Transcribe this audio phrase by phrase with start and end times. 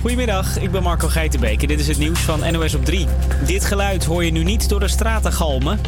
[0.00, 3.06] Goedemiddag, ik ben Marco Geitenbeek en dit is het nieuws van NOS op 3.
[3.46, 5.78] Dit geluid hoor je nu niet door de straten galmen.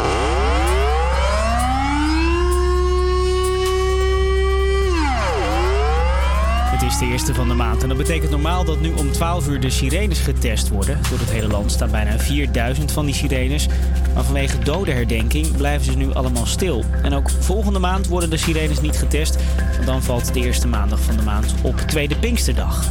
[6.71, 9.48] Het is de eerste van de maand en dat betekent normaal dat nu om 12
[9.48, 10.99] uur de sirenes getest worden.
[11.10, 13.67] Door het hele land staan bijna 4000 van die sirenes.
[14.15, 16.84] Maar vanwege dodenherdenking blijven ze nu allemaal stil.
[17.02, 19.37] En ook volgende maand worden de sirenes niet getest,
[19.74, 22.91] want dan valt de eerste maandag van de maand op Tweede Pinksterdag.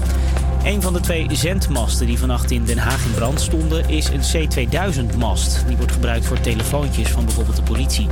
[0.63, 4.21] Een van de twee zendmasten die vannacht in Den Haag in brand stonden is een
[4.21, 5.63] C2000-mast.
[5.67, 8.07] Die wordt gebruikt voor telefoontjes van bijvoorbeeld de politie.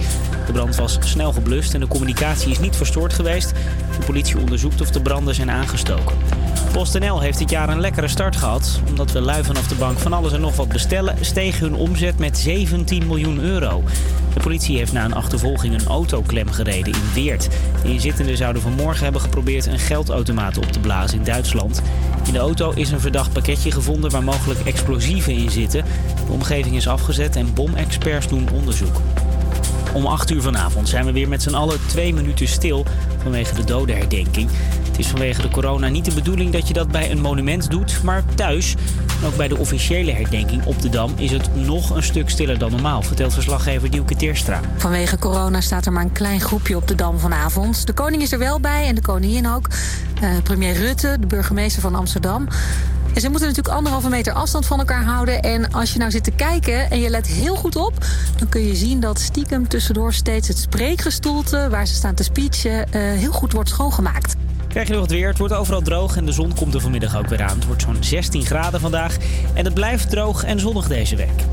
[0.46, 3.54] De brand was snel geblust en de communicatie is niet verstoord geweest.
[4.00, 6.18] De politie onderzoekt of de branden zijn aangestoken.
[6.72, 8.82] PostNL heeft dit jaar een lekkere start gehad.
[8.88, 12.20] Omdat we lui vanaf de bank van alles en nog wat bestellen, steeg hun omzet
[12.20, 13.84] met 17 miljoen euro.
[14.34, 17.50] De politie heeft na een achtervolging een autoklem gereden in Weert.
[17.84, 21.82] De inzittenden zouden vanmorgen hebben geprobeerd een geldautomaat op te blazen in Duitsland.
[22.26, 25.86] In de auto is een verdacht pakketje gevonden waar mogelijk explosieven in zitten.
[26.26, 29.02] De omgeving is afgezet en bomexperts doen onderzoek.
[29.94, 32.86] Om 8 uur vanavond zijn we weer met z'n allen twee minuten stil
[33.22, 34.50] vanwege de dodenherdenking.
[35.00, 38.24] Is vanwege de corona niet de bedoeling dat je dat bij een monument doet, maar
[38.36, 38.76] thuis.
[39.26, 42.72] Ook bij de officiële herdenking op de Dam is het nog een stuk stiller dan
[42.72, 44.62] normaal, vertelt verslaggever Dielke Teerstra.
[44.78, 47.88] Vanwege corona staat er maar een klein groepje op de Dam vanavond.
[47.88, 49.68] De koning is er wel bij en de koningin ook.
[50.24, 52.48] Uh, premier Rutte, de burgemeester van Amsterdam.
[53.14, 55.42] En ze moeten natuurlijk anderhalve meter afstand van elkaar houden.
[55.42, 57.94] En als je nou zit te kijken en je let heel goed op...
[58.38, 61.68] dan kun je zien dat stiekem tussendoor steeds het spreekgestoelte...
[61.70, 64.36] waar ze staan te speechen, uh, heel goed wordt schoongemaakt.
[64.70, 65.28] Krijg je nog het weer.
[65.28, 67.56] Het wordt overal droog en de zon komt er vanmiddag ook weer aan.
[67.56, 69.18] Het wordt zo'n 16 graden vandaag
[69.54, 71.44] en het blijft droog en zonnig deze week.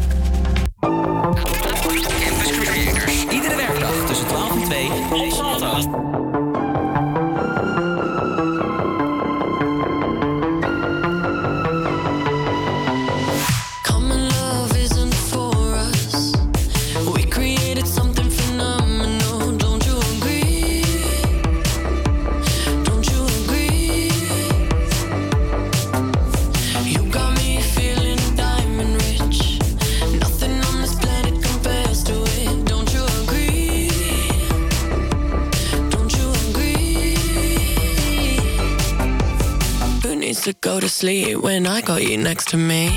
[3.31, 4.91] Iedere werkdag tussen 12 en 2
[5.25, 6.06] op Salto.
[40.47, 42.91] To go to sleep when I got you next to me.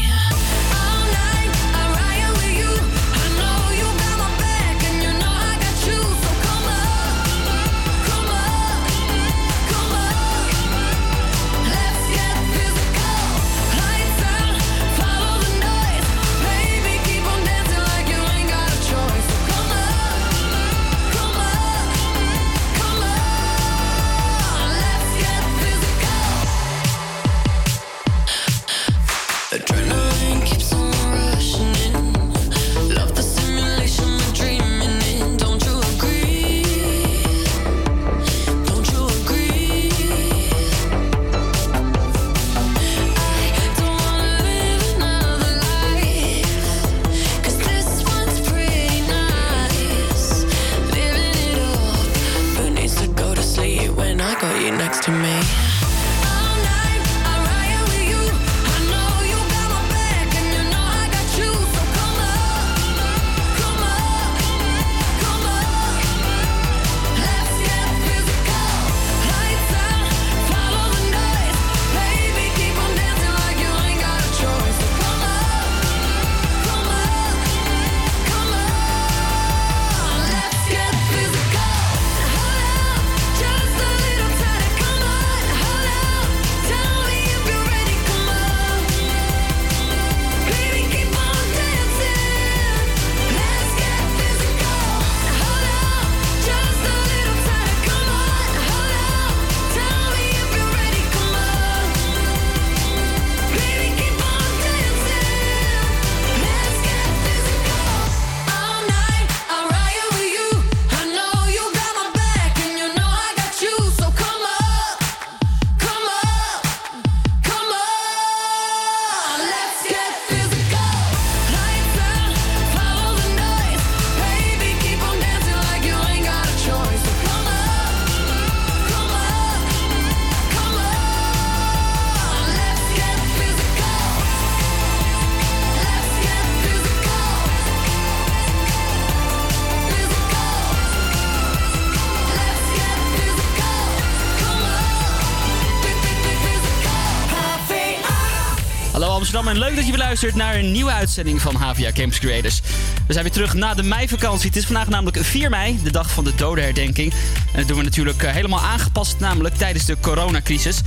[150.22, 152.62] Luistert naar een nieuwe uitzending van HVA Campus Creators.
[153.08, 154.48] We zijn weer terug na de meivakantie.
[154.48, 157.14] Het is vandaag namelijk 4 mei, de dag van de dodenherdenking.
[157.54, 160.82] En dat doen we natuurlijk eh, helemaal aangepast, namelijk tijdens de coronacrisis.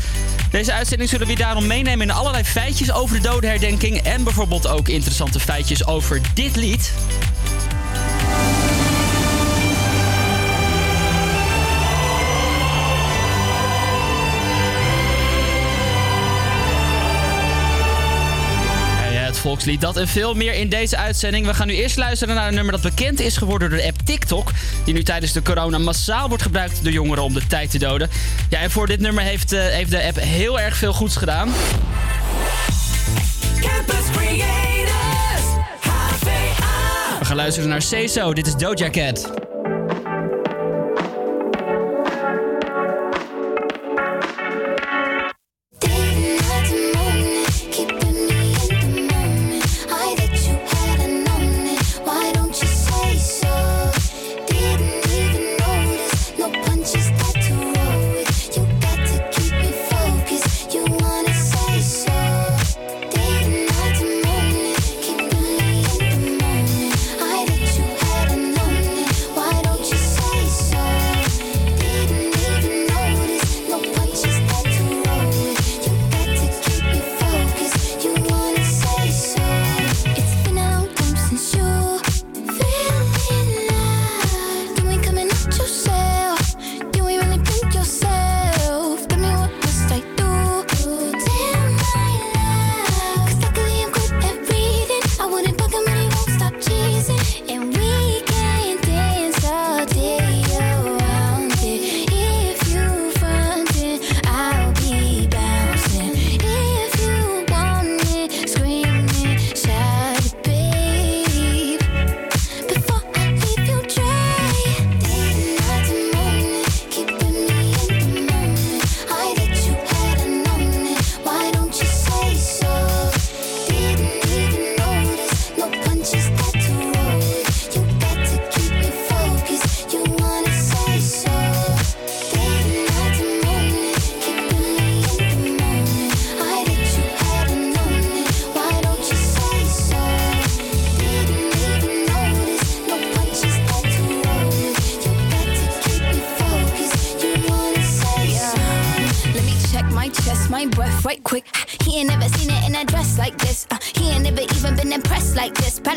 [0.51, 3.99] Deze uitzending zullen we je daarom meenemen in allerlei feitjes over de dodenherdenking.
[3.99, 6.93] En bijvoorbeeld ook interessante feitjes over dit lied.
[19.43, 19.81] Volkslied.
[19.81, 21.47] Dat en veel meer in deze uitzending.
[21.47, 23.99] We gaan nu eerst luisteren naar een nummer dat bekend is geworden door de app
[24.05, 24.51] TikTok.
[24.85, 28.11] Die nu tijdens de corona massaal wordt gebruikt door jongeren om de tijd te doden.
[28.49, 31.53] Ja, en voor dit nummer heeft, uh, heeft de app heel erg veel goeds gedaan.
[33.61, 35.47] Campus Creators,
[35.81, 37.19] HVA.
[37.19, 38.33] We gaan luisteren naar CESO.
[38.33, 39.42] Dit is Doja Cat.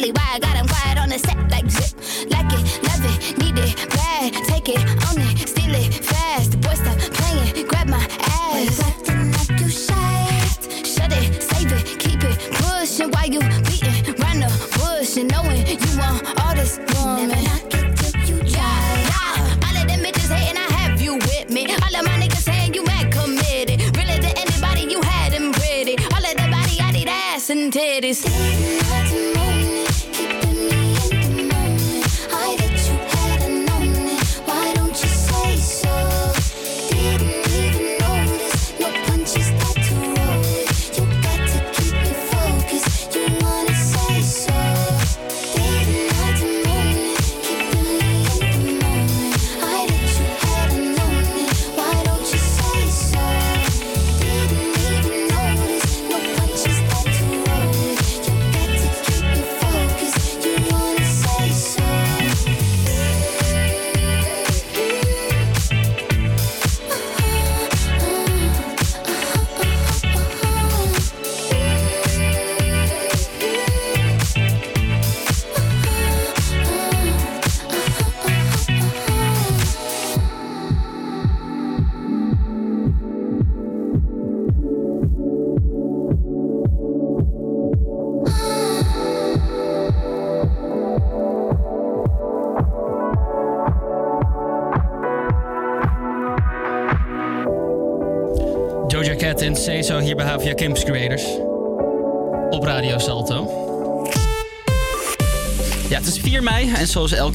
[0.06, 0.55] En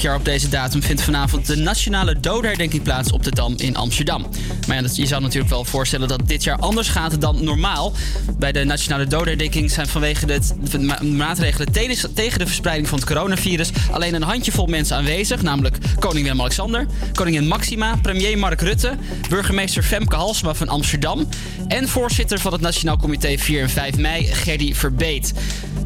[0.08, 4.26] op deze datum vindt vanavond de Nationale Dodenherdenking plaats op de Dam in Amsterdam.
[4.68, 7.92] Maar je zou natuurlijk wel voorstellen dat dit jaar anders gaat dan normaal.
[8.38, 11.72] Bij de Nationale Dodenherdenking zijn vanwege de, maatregelen
[12.14, 17.46] tegen de verspreiding van het coronavirus alleen een handjevol mensen aanwezig, namelijk koning Willem-Alexander, koningin
[17.46, 18.96] Maxima, premier Mark Rutte,
[19.28, 21.28] burgemeester Femke Halsema van Amsterdam
[21.68, 25.32] en voorzitter van het Nationaal Comité 4 en 5 mei, Gerdy Verbeet.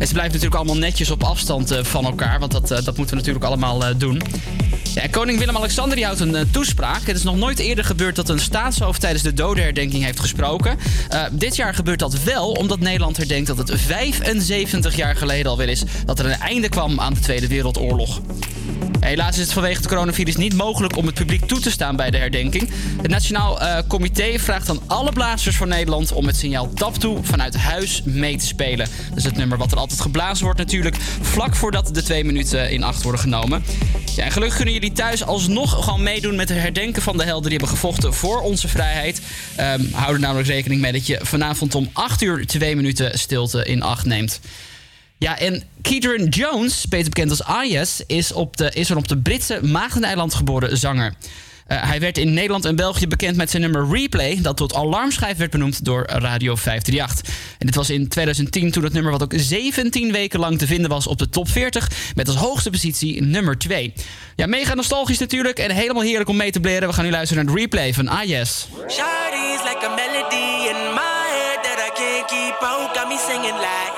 [0.04, 2.96] En ze blijven natuurlijk allemaal netjes op afstand eh, van elkaar, want dat, eh, dat
[2.96, 4.23] moeten we natuurlijk allemaal eh, doen.
[4.94, 7.06] Ja, koning Willem-Alexander houdt een toespraak.
[7.06, 10.78] Het is nog nooit eerder gebeurd dat een staatshoofd tijdens de dodenherdenking heeft gesproken.
[11.32, 15.82] dit jaar gebeurt dat wel, omdat Nederland herdenkt dat het 75 jaar geleden alweer is
[16.04, 18.20] dat er een einde kwam aan de Tweede Wereldoorlog.
[19.00, 22.11] Helaas is het vanwege het coronavirus niet mogelijk om het publiek toe te staan bij
[22.11, 22.70] de herdenking.
[23.02, 23.58] Het Nationaal
[23.88, 28.37] Comité vraagt aan alle blazers van Nederland om het signaal tap toe vanuit huis mee
[28.37, 28.88] te spelen.
[29.14, 32.71] Dat is het nummer wat er altijd geblazen wordt natuurlijk, vlak voordat de twee minuten
[32.71, 33.64] in acht worden genomen.
[34.16, 37.50] Ja, en gelukkig kunnen jullie thuis alsnog gewoon meedoen met het herdenken van de helden
[37.50, 39.21] die hebben gevochten voor onze vrijheid.
[39.61, 43.64] Um, hou er namelijk rekening mee dat je vanavond om 8 uur twee minuten stilte
[43.64, 44.40] in acht neemt.
[45.18, 49.18] Ja, en Keedron Jones, beter bekend als Ayes, is, op de, is een op de
[49.18, 51.14] Britse Maagdeneiland geboren zanger.
[51.68, 55.37] Uh, hij werd in Nederland en België bekend met zijn nummer Replay, dat tot alarmschijf
[55.37, 57.35] werd benoemd door Radio 538.
[57.59, 60.90] En dit was in 2010 toen het nummer wat ook 17 weken lang te vinden
[60.90, 63.92] was op de top 40, met als hoogste positie nummer 2.
[64.37, 66.88] Ja, mega nostalgisch natuurlijk en helemaal heerlijk om mee te bleren.
[66.88, 68.68] We gaan nu luisteren naar het Replay van Ayes.
[69.64, 73.93] like a melody in my head that I can't keep out, got me singing like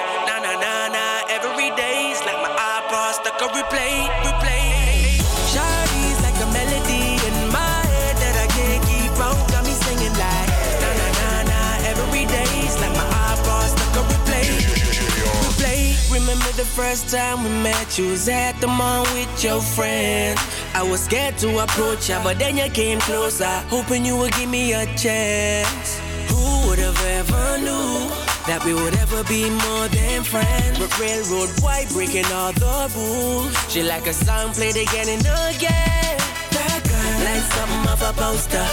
[16.56, 17.98] the first time we met?
[17.98, 20.38] You was at the mall with your friend.
[20.75, 24.48] I was scared to approach ya, but then you came closer, hoping you would give
[24.48, 26.00] me a chance.
[26.30, 28.26] Who would have ever knew?
[28.46, 30.78] that we would ever be more than friends.
[30.78, 33.52] But railroad white breaking all the rules.
[33.68, 36.14] She like a song played again and again.
[36.54, 38.66] That girl, like something off a poster.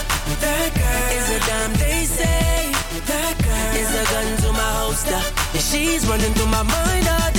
[0.46, 2.70] That girl is a damn they say.
[3.10, 5.22] That girl is a gun to my holster.
[5.58, 7.33] And she's running through my mind all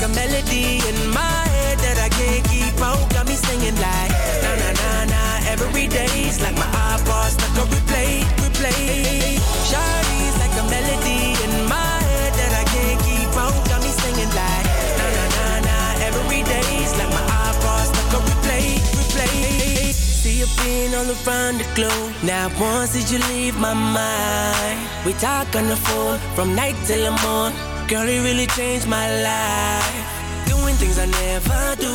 [0.00, 3.02] like a melody in my head that I can't keep out.
[3.10, 4.12] Got me singing like
[4.42, 9.42] na na na na every day's like my iPod stuck on replay, replay.
[9.66, 13.58] Shawty's like a melody in my head that I can't keep out.
[13.66, 14.66] Got me singing like
[14.98, 15.76] na na na na
[16.06, 19.92] every day's like my iPod stuck on replay, replay.
[19.92, 22.14] See you being all around the globe.
[22.22, 24.78] Now once did you leave my mind?
[25.04, 27.77] We talk on the phone from night till the morning.
[27.88, 31.94] Girl, it really changed my life doing things I never do.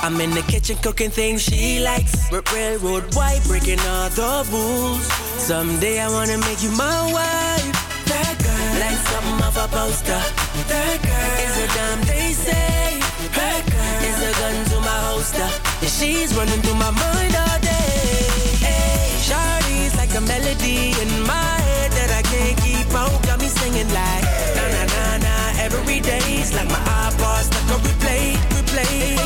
[0.00, 2.30] I'm in the kitchen cooking things she likes.
[2.54, 5.02] Railroad white, breaking all the rules.
[5.42, 7.74] Someday I wanna make you my wife.
[8.06, 10.22] That girl, like something off a poster.
[10.70, 13.02] That girl is a damn they say.
[13.34, 15.48] That girl is a gun to my holster.
[15.82, 18.62] And she's running through my mind all day.
[18.62, 23.10] Hey, Shawty's like a melody in my head that I can't keep out.
[23.26, 24.25] Got me singing like
[26.06, 29.18] day's like my iPod stuck on replay, replay.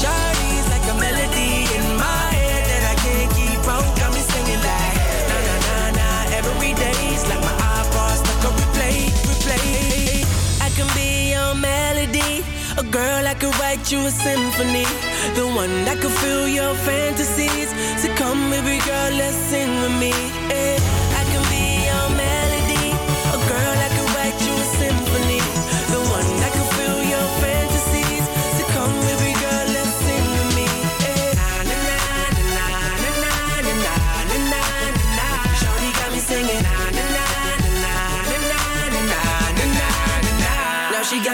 [0.00, 3.60] Shawty's like a melody in my head that I can't keep.
[4.00, 4.96] Got me singing like
[5.28, 10.24] na na na na every day's like my iPod stuck on replay, replay.
[10.66, 12.32] I can be your melody,
[12.80, 14.88] a girl I could write you a symphony,
[15.36, 17.68] the one that could fill your fantasies.
[18.00, 20.12] So come, baby girl, let's sing with me.
[20.48, 20.83] Hey.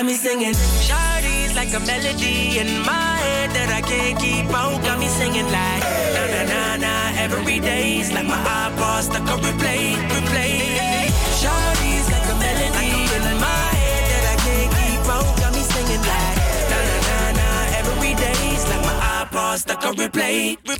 [0.00, 0.54] Got me singing.
[0.80, 4.82] Shawty's like a melody in my head that I can't keep out.
[4.82, 5.84] Got me singing like
[6.16, 10.00] na na na na every day's like my iPod stuck on replay,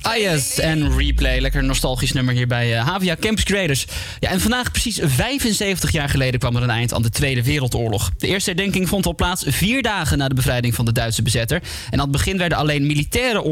[0.03, 1.41] Ah yes, en replay.
[1.41, 3.87] Lekker nostalgisch nummer hier bij uh, Havia Campus Creators.
[4.21, 8.11] Ja, en vandaag precies 75 jaar geleden kwam er een eind aan de Tweede Wereldoorlog.
[8.19, 11.63] De eerste herdenking vond al plaats vier dagen na de bevrijding van de Duitse bezetter.
[11.91, 13.43] En aan het begin werden alleen militaire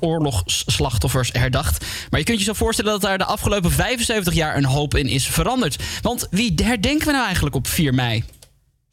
[0.00, 1.84] oorlogsslachtoffers herdacht.
[2.10, 5.06] Maar je kunt je zo voorstellen dat daar de afgelopen 75 jaar een hoop in
[5.06, 5.82] is veranderd.
[6.02, 8.24] Want wie herdenken we nou eigenlijk op 4 mei?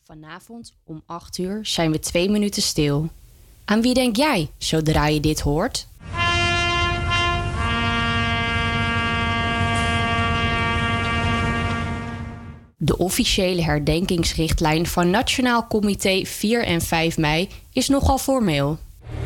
[0.03, 3.09] Vanavond om 8 uur zijn we twee minuten stil.
[3.69, 5.88] Aan wie denk jij zodra je dit hoort?
[12.77, 18.77] De officiële herdenkingsrichtlijn van Nationaal Comité 4 en 5 mei is nogal formeel.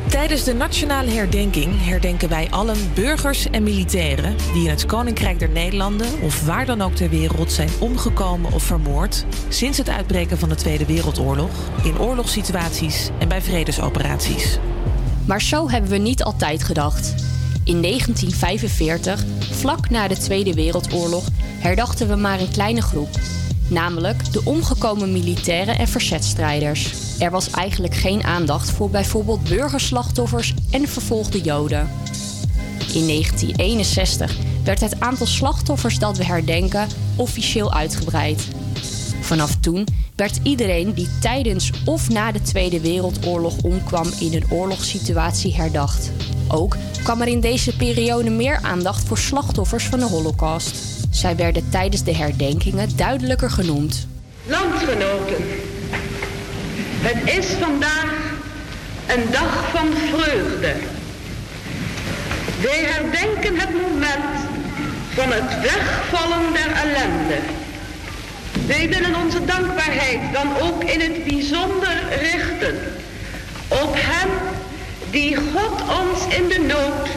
[0.08, 5.48] Tijdens de nationale herdenking herdenken wij allen burgers en militairen die in het Koninkrijk der
[5.48, 10.48] Nederlanden of waar dan ook ter wereld zijn omgekomen of vermoord sinds het uitbreken van
[10.48, 11.50] de Tweede Wereldoorlog,
[11.84, 14.58] in oorlogssituaties en bij vredesoperaties.
[15.26, 17.14] Maar zo hebben we niet altijd gedacht.
[17.64, 23.10] In 1945, vlak na de Tweede Wereldoorlog, herdachten we maar een kleine groep.
[23.68, 26.92] Namelijk de omgekomen militairen en verzetstrijders.
[27.18, 31.90] Er was eigenlijk geen aandacht voor bijvoorbeeld burgerslachtoffers en vervolgde Joden.
[32.94, 38.48] In 1961 werd het aantal slachtoffers dat we herdenken officieel uitgebreid.
[39.20, 45.54] Vanaf toen werd iedereen die tijdens of na de Tweede Wereldoorlog omkwam in een oorlogssituatie
[45.54, 46.10] herdacht.
[46.52, 50.76] Ook kwam er in deze periode meer aandacht voor slachtoffers van de Holocaust.
[51.10, 54.06] Zij werden tijdens de herdenkingen duidelijker genoemd.
[54.46, 55.36] Landgenoten,
[57.00, 58.12] het is vandaag
[59.06, 60.74] een dag van vreugde.
[62.60, 64.40] Wij herdenken het moment
[65.14, 67.38] van het wegvallen der ellende.
[68.66, 72.74] Wij willen onze dankbaarheid dan ook in het bijzonder richten
[73.68, 74.30] op hen
[75.12, 77.08] die God ons in de nood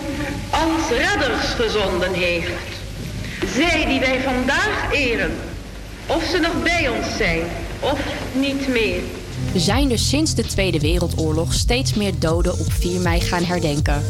[0.49, 2.51] als redders gezonden heeft.
[3.55, 5.31] Zij die wij vandaag eren,
[6.05, 7.41] of ze nog bij ons zijn
[7.79, 7.99] of
[8.33, 8.99] niet meer.
[9.51, 14.03] We zijn dus sinds de Tweede Wereldoorlog steeds meer doden op 4 mei gaan herdenken.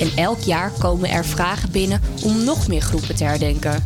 [0.00, 3.84] En elk jaar komen er vragen binnen om nog meer groepen te herdenken.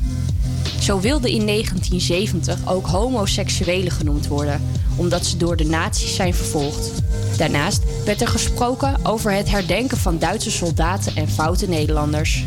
[0.85, 4.63] Zo wilden in 1970 ook homoseksuelen genoemd worden,
[4.97, 6.93] omdat ze door de nazi's zijn vervolgd.
[7.39, 12.45] Daarnaast werd er gesproken over het herdenken van Duitse soldaten en foute Nederlanders.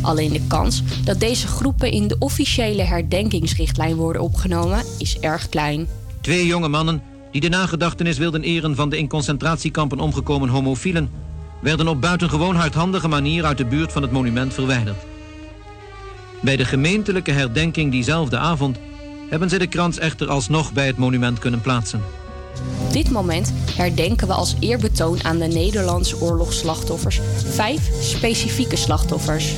[0.00, 5.86] Alleen de kans dat deze groepen in de officiële herdenkingsrichtlijn worden opgenomen is erg klein.
[6.20, 11.10] Twee jonge mannen die de nagedachtenis wilden eren van de in concentratiekampen omgekomen homofielen,
[11.62, 15.09] werden op buitengewoon hardhandige manier uit de buurt van het monument verwijderd.
[16.40, 18.78] Bij de gemeentelijke herdenking diezelfde avond
[19.28, 22.02] hebben ze de krans echter alsnog bij het monument kunnen plaatsen.
[22.86, 29.54] Op dit moment herdenken we als eerbetoon aan de Nederlandse oorlogsslachtoffers vijf specifieke slachtoffers.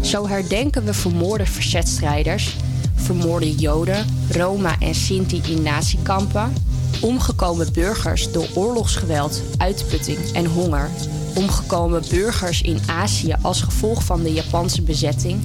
[0.00, 2.56] Zo herdenken we vermoorde verzetstrijders,
[2.94, 6.52] vermoorde Joden, Roma en Sinti in natiekampen,
[7.00, 10.90] omgekomen burgers door oorlogsgeweld, uitputting en honger,
[11.36, 15.40] omgekomen burgers in Azië als gevolg van de Japanse bezetting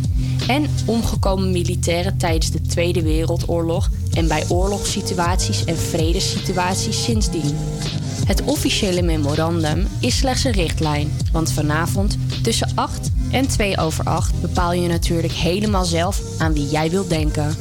[0.48, 7.58] en omgekomen militairen tijdens de Tweede Wereldoorlog en bij oorlogssituaties en vredessituaties sindsdien.
[8.26, 14.42] Het officiële memorandum is slechts een richtlijn, want vanavond tussen 8 en 2 over 8
[14.42, 17.56] bepaal je natuurlijk helemaal zelf aan wie jij wilt denken.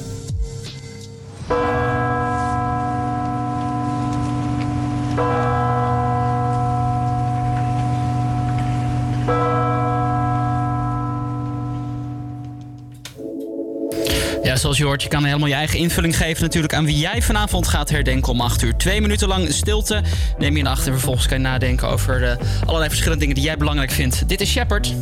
[14.71, 17.69] Zoals je hoort, je kan helemaal je eigen invulling geven natuurlijk aan wie jij vanavond
[17.69, 18.77] gaat herdenken om 8 uur.
[18.77, 20.03] Twee minuten lang stilte
[20.39, 23.45] neem je in acht en vervolgens kan je nadenken over de allerlei verschillende dingen die
[23.45, 24.29] jij belangrijk vindt.
[24.29, 24.95] Dit is Shepard.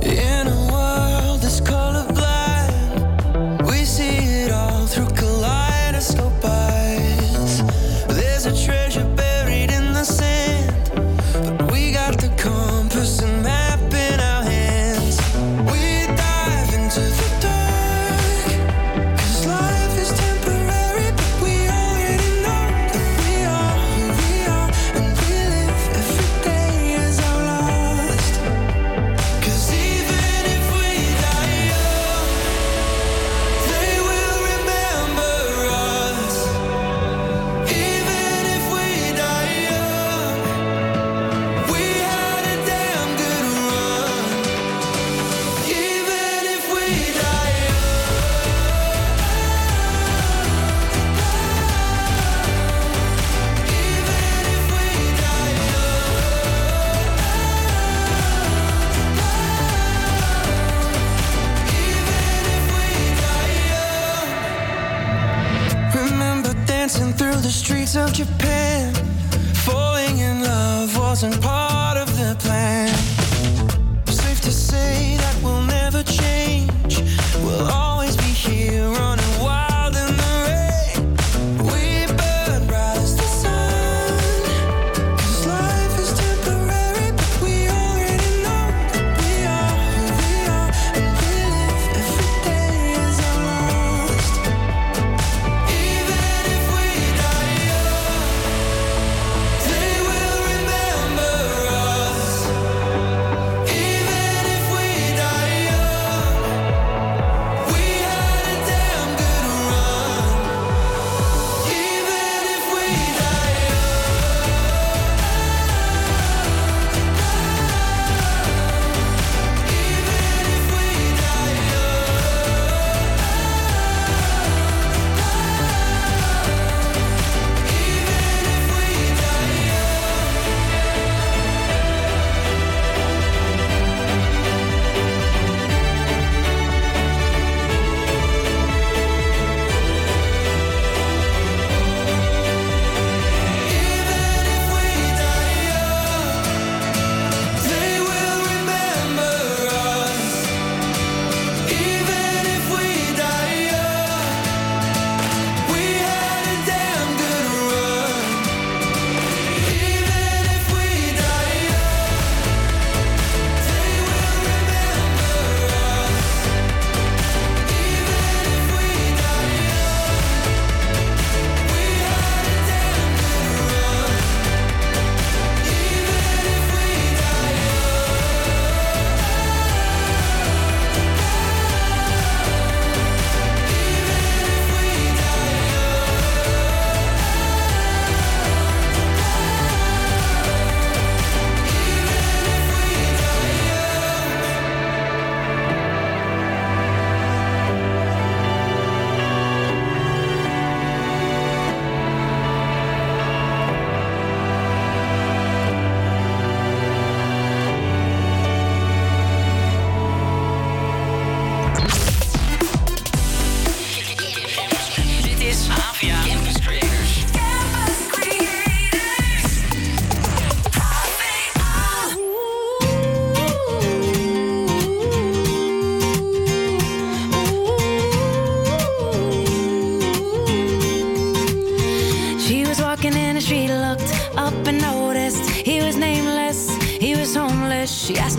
[0.00, 1.44] In a world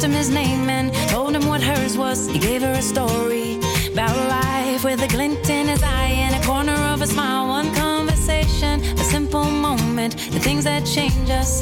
[0.08, 2.28] him his name and told him what hers was.
[2.28, 3.60] He gave her a story
[3.92, 7.48] about life with a glint in his eye and a corner of a smile.
[7.48, 11.62] One conversation, a simple moment, the things that change us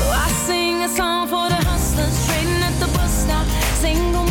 [0.00, 3.46] So I sing a song for the hustlers trading at the bus stop.
[3.84, 4.29] Single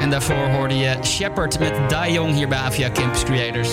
[0.00, 3.68] En daarvoor hoorde je Shepard met Da Young hier bij Avia Campus Creators.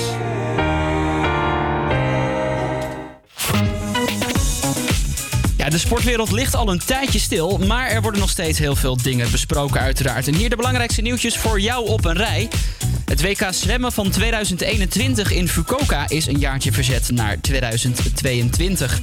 [5.58, 8.98] Ja, de sportwereld ligt al een tijdje stil, maar er worden nog steeds heel veel
[8.98, 10.28] dingen besproken uiteraard.
[10.28, 12.50] En hier de belangrijkste nieuwtjes voor jou op een rij.
[13.06, 19.00] Het WK zwemmen van 2021 in Fukuoka is een jaartje verzet naar 2022.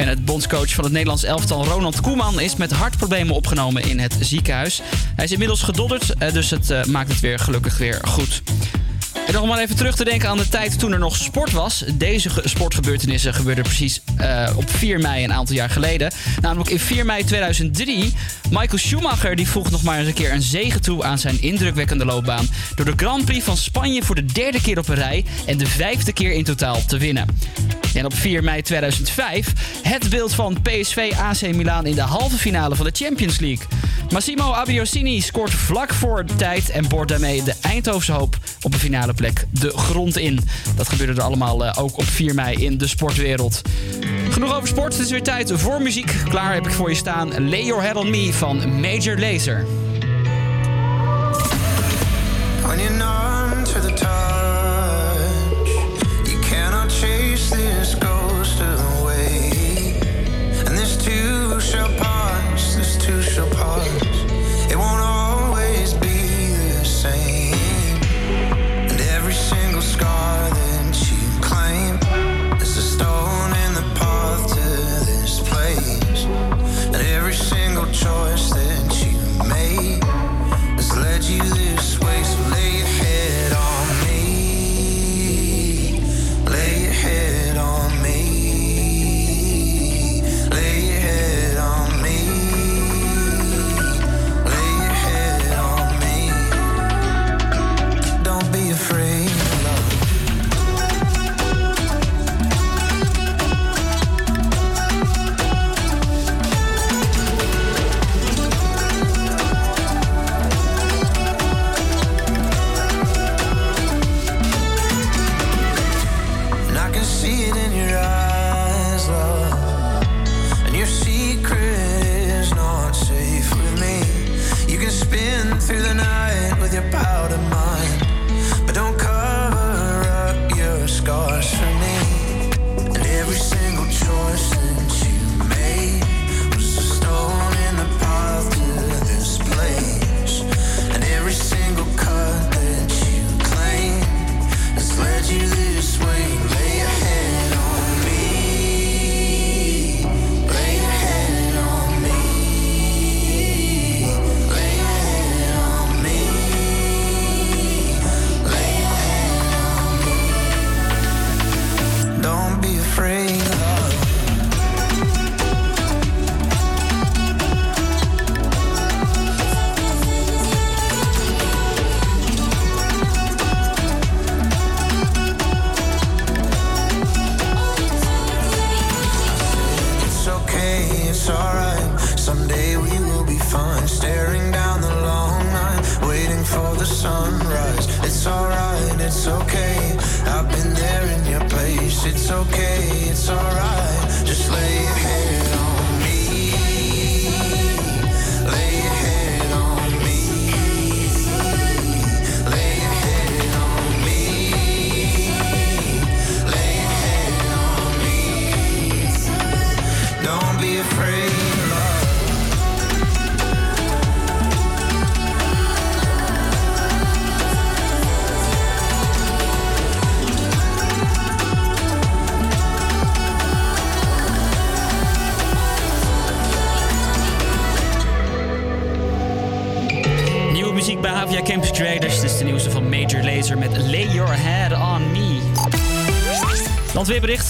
[0.00, 4.16] En het bondscoach van het Nederlands elftal Ronald Koeman is met hartproblemen opgenomen in het
[4.20, 4.80] ziekenhuis.
[5.16, 8.42] Hij is inmiddels gedodderd, eh, dus het eh, maakt het weer gelukkig weer goed.
[9.26, 11.84] En nog maar even terug te denken aan de tijd toen er nog sport was.
[11.94, 16.12] Deze ge- sportgebeurtenissen gebeurden precies eh, op 4 mei een aantal jaar geleden.
[16.40, 18.14] Namelijk in 4 mei 2003.
[18.50, 22.04] Michael Schumacher die voegt nog maar eens een keer een zegen toe aan zijn indrukwekkende
[22.04, 22.48] loopbaan.
[22.74, 25.66] Door de Grand Prix van Spanje voor de derde keer op een rij en de
[25.66, 27.26] vijfde keer in totaal te winnen.
[27.94, 32.76] En op 4 mei 2005 het beeld van PSV AC Milan in de halve finale
[32.76, 33.66] van de Champions League.
[34.10, 38.78] Massimo Abiosini scoort vlak voor de tijd en boort daarmee de Eindhovense hoop op een
[38.78, 40.40] finale plek de grond in.
[40.76, 43.62] Dat gebeurde er allemaal eh, ook op 4 mei in de sportwereld.
[44.30, 46.14] Genoeg over sport, het is weer tijd voor muziek.
[46.28, 49.79] Klaar heb ik voor je staan Lay Your Head On Me van Major Lazer.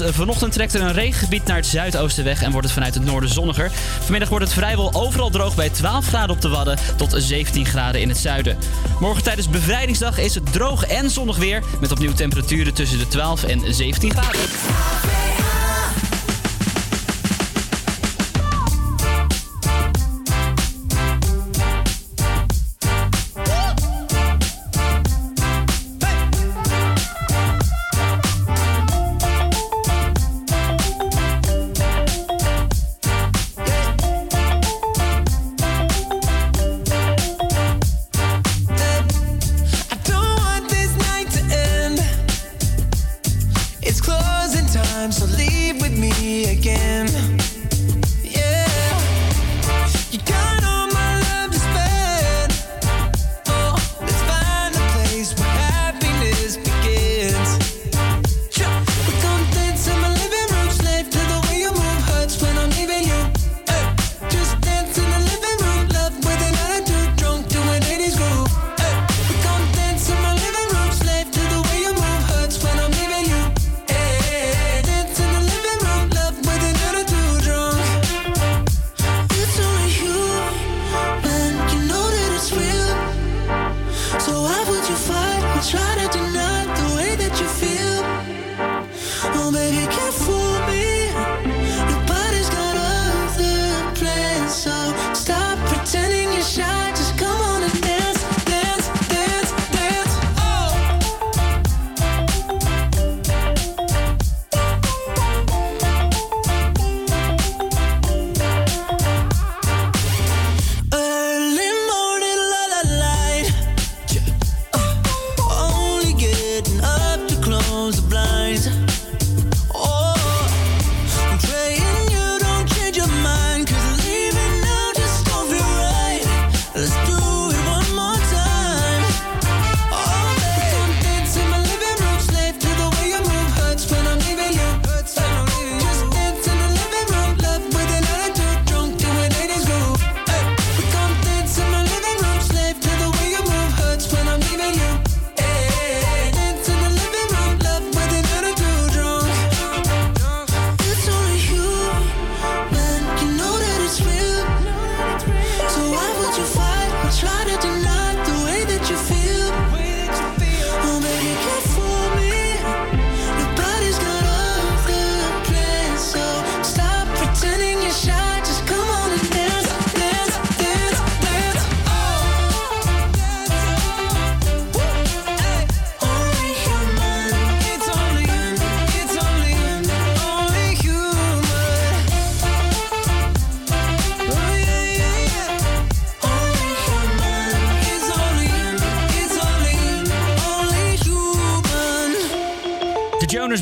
[0.00, 3.04] Eh, vanochtend trekt er een regengebied naar het zuidoosten weg en wordt het vanuit het
[3.04, 3.70] noorden zonniger.
[4.00, 8.00] Vanmiddag wordt het vrijwel overal droog bij 12 graden op de Wadden tot 17 graden
[8.00, 8.58] in het zuiden.
[9.00, 13.44] Morgen tijdens bevrijdingsdag is het droog en zonnig weer met opnieuw temperaturen tussen de 12
[13.44, 14.40] en 17 graden.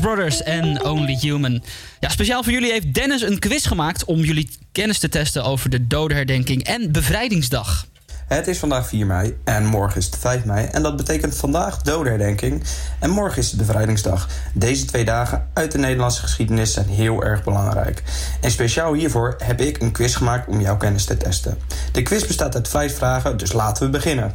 [0.09, 1.63] Brothers en Only Human.
[1.99, 5.69] Ja, speciaal voor jullie heeft Dennis een quiz gemaakt om jullie kennis te testen over
[5.69, 7.85] de dodenherdenking en bevrijdingsdag.
[8.27, 10.65] Het is vandaag 4 mei en morgen is het 5 mei.
[10.65, 12.63] En dat betekent vandaag dodenherdenking
[12.99, 14.27] en morgen is het bevrijdingsdag.
[14.53, 18.03] Deze twee dagen uit de Nederlandse geschiedenis zijn heel erg belangrijk.
[18.41, 21.57] En speciaal hiervoor heb ik een quiz gemaakt om jouw kennis te testen.
[21.91, 24.33] De quiz bestaat uit vijf vragen, dus laten we beginnen.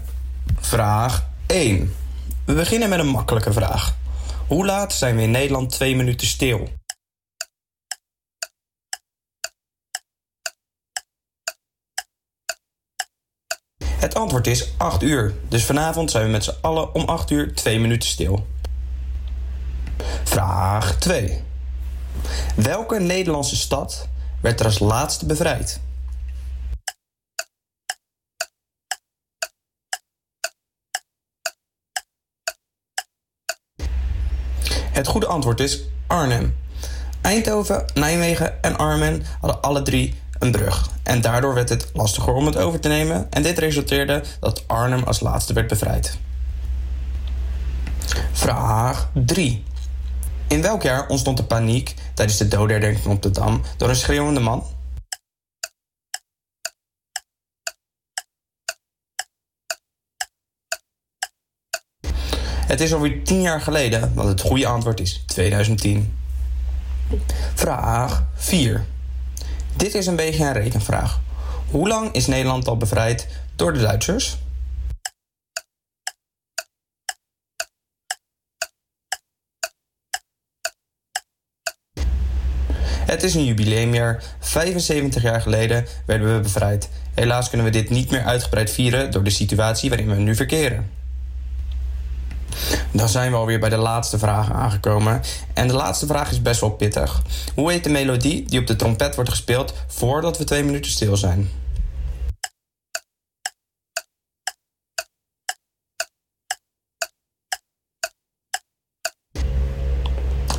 [0.60, 1.94] Vraag 1.
[2.44, 3.93] We beginnen met een makkelijke vraag.
[4.54, 6.68] Hoe laat zijn we in Nederland twee minuten stil?
[13.84, 15.34] Het antwoord is 8 uur.
[15.48, 18.46] Dus vanavond zijn we met z'n allen om 8 uur 2 minuten stil.
[20.24, 21.42] Vraag 2.
[22.56, 24.08] Welke Nederlandse stad
[24.40, 25.80] werd er als laatste bevrijd?
[34.94, 36.56] Het goede antwoord is Arnhem.
[37.20, 40.90] Eindhoven, Nijmegen en Arnhem hadden alle drie een brug.
[41.02, 43.26] En daardoor werd het lastiger om het over te nemen.
[43.30, 46.18] En dit resulteerde dat Arnhem als laatste werd bevrijd.
[48.32, 49.64] Vraag 3.
[50.48, 54.40] In welk jaar ontstond de paniek tijdens de dodenherdenking op de Dam door een schreeuwende
[54.40, 54.64] man?
[62.74, 66.16] Het is alweer 10 jaar geleden, want het goede antwoord is 2010.
[67.54, 68.84] Vraag 4.
[69.76, 71.20] Dit is een beetje een rekenvraag.
[71.70, 74.38] Hoe lang is Nederland al bevrijd door de Duitsers?
[83.06, 84.22] Het is een jubileumjaar.
[84.40, 86.88] 75 jaar geleden werden we bevrijd.
[87.14, 91.03] Helaas kunnen we dit niet meer uitgebreid vieren door de situatie waarin we nu verkeren.
[92.90, 95.20] Dan zijn we alweer bij de laatste vraag aangekomen.
[95.54, 97.22] En de laatste vraag is best wel pittig.
[97.54, 101.16] Hoe heet de melodie die op de trompet wordt gespeeld voordat we twee minuten stil
[101.16, 101.50] zijn?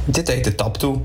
[0.05, 1.01] Dit heet de tap toe.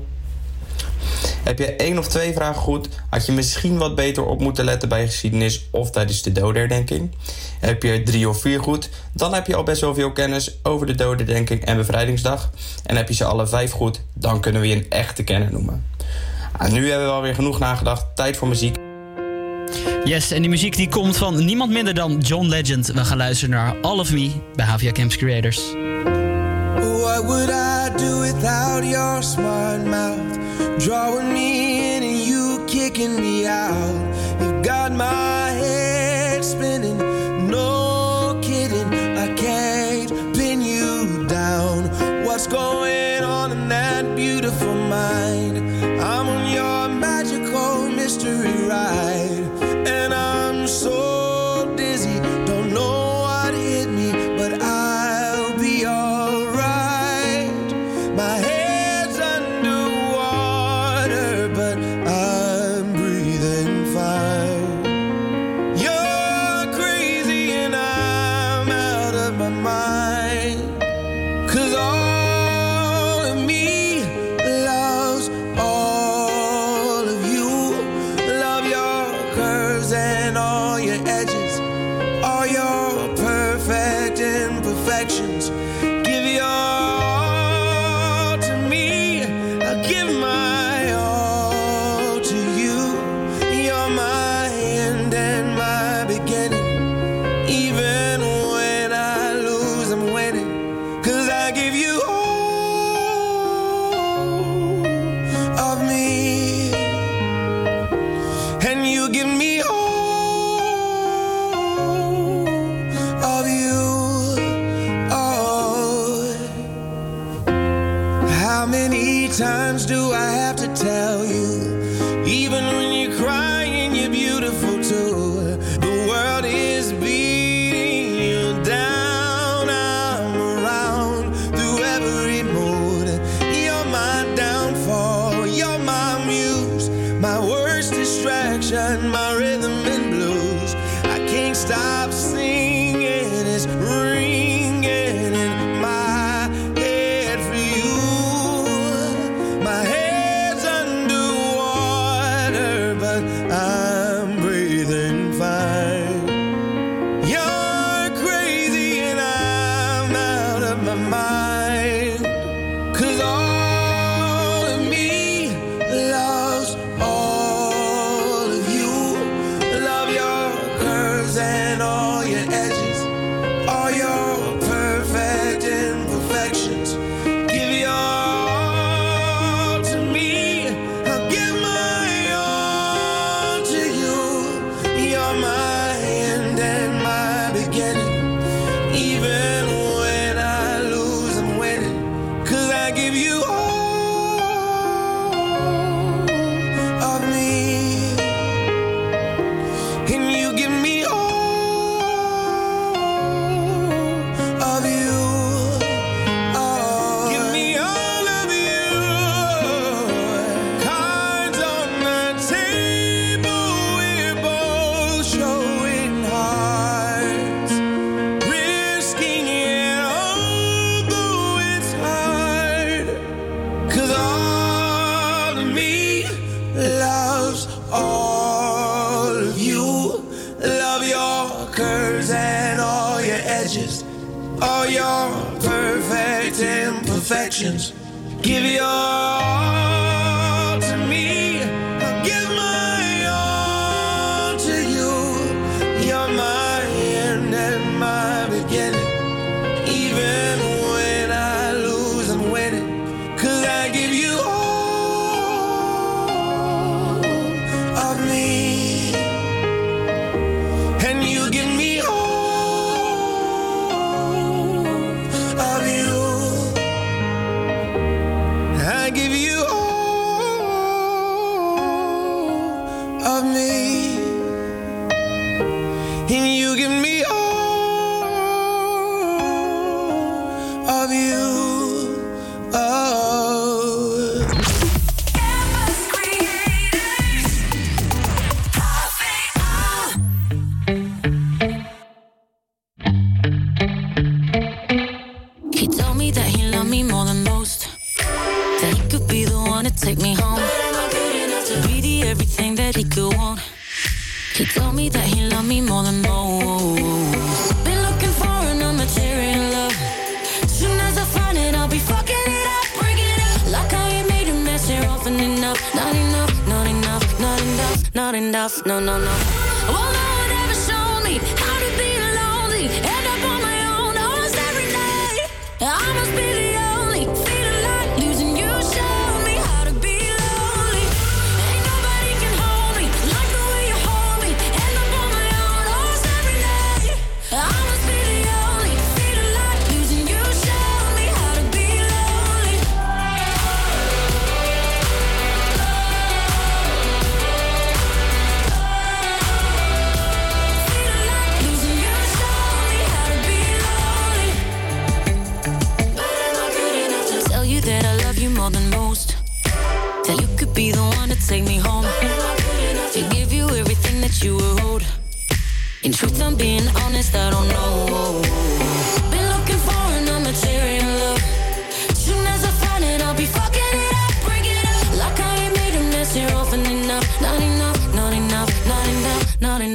[1.43, 4.89] Heb je één of twee vragen goed, had je misschien wat beter op moeten letten
[4.89, 7.11] bij geschiedenis of tijdens de dodenherdenking.
[7.59, 10.87] Heb je drie of vier goed, dan heb je al best wel veel kennis over
[10.87, 12.49] de dodenherdenking en bevrijdingsdag.
[12.85, 15.85] En heb je ze alle vijf goed, dan kunnen we je een echte kenner noemen.
[16.57, 18.75] Ah, nu hebben we alweer genoeg nagedacht, tijd voor muziek.
[20.03, 22.87] Yes, en die muziek die komt van niemand minder dan John Legend.
[22.87, 25.61] We gaan luisteren naar All of Me bij Havia Camps Creators.
[26.81, 30.39] What would I do without your smart mouth?
[30.79, 34.41] Drawing me in and you kicking me out.
[34.41, 35.30] You got my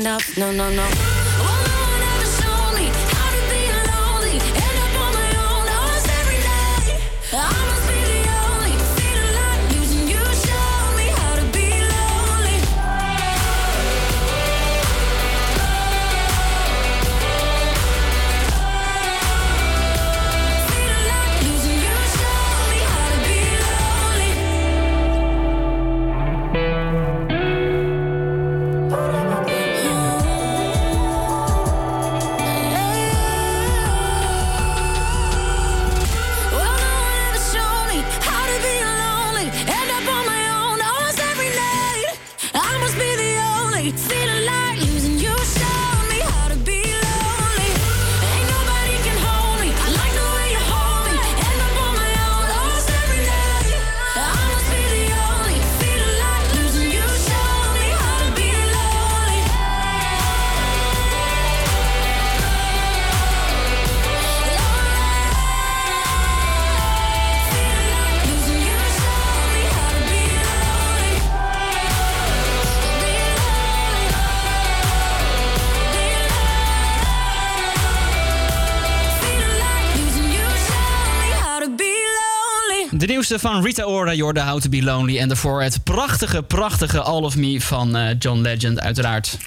[0.06, 0.38] enough.
[0.38, 1.25] No, no, no.
[83.34, 85.18] Van Rita Ora, Jorda How to Be Lonely.
[85.18, 89.38] En daarvoor het prachtige, prachtige All of Me van eh, John Legend, uiteraard.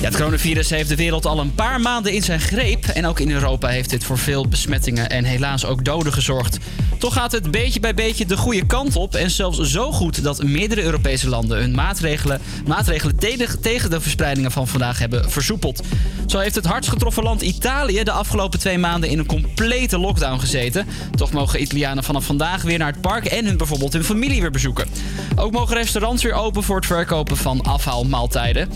[0.00, 2.84] Ja, het coronavirus heeft de wereld al een paar maanden in zijn greep.
[2.84, 6.58] En ook in Europa heeft dit voor veel besmettingen en helaas ook doden gezorgd.
[7.04, 9.14] Toch gaat het beetje bij beetje de goede kant op.
[9.14, 13.16] En zelfs zo goed dat meerdere Europese landen hun maatregelen, maatregelen
[13.60, 15.82] tegen, de verspreidingen van vandaag hebben versoepeld.
[16.26, 20.38] Zo heeft het hardst getroffen land Italië de afgelopen twee maanden in een complete lockdown
[20.38, 20.86] gezeten.
[21.14, 24.50] Toch mogen Italianen vanaf vandaag weer naar het park en hun, bijvoorbeeld hun familie weer
[24.50, 24.88] bezoeken.
[25.36, 28.68] Ook mogen restaurants weer open voor het verkopen van afhaalmaaltijden.